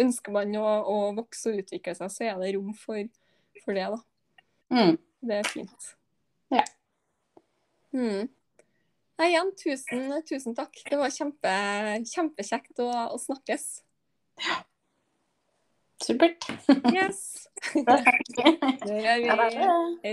Ønsker 0.03 0.33
man 0.35 0.51
å, 0.59 0.65
å 0.91 0.95
vokse 1.15 1.53
og 1.53 1.61
utvikle 1.61 1.93
seg, 1.95 2.09
så 2.11 2.25
er 2.27 2.41
det 2.41 2.49
rom 2.57 2.73
for, 2.75 3.05
for 3.63 3.77
det. 3.77 3.85
da. 3.93 4.01
Mm. 4.75 4.97
Det 5.23 5.37
er 5.37 5.47
fint. 5.47 5.87
Ja. 6.51 6.65
Mm. 7.95 8.27
Nei, 9.17 9.31
igjen, 9.33 9.51
tusen, 9.57 10.11
tusen 10.29 10.57
takk. 10.57 10.77
Det 10.91 10.99
var 11.01 11.13
kjempe, 11.15 11.53
kjempekjekt 12.11 12.83
å, 12.85 12.89
å 13.15 13.21
snakkes. 13.21 13.65
Supert. 16.05 16.49
Yes. 16.93 17.23
Da. 17.87 17.97
Det 18.85 18.99
gjør 19.01 19.23
vi. 19.25 19.31
Hei. 20.05 20.13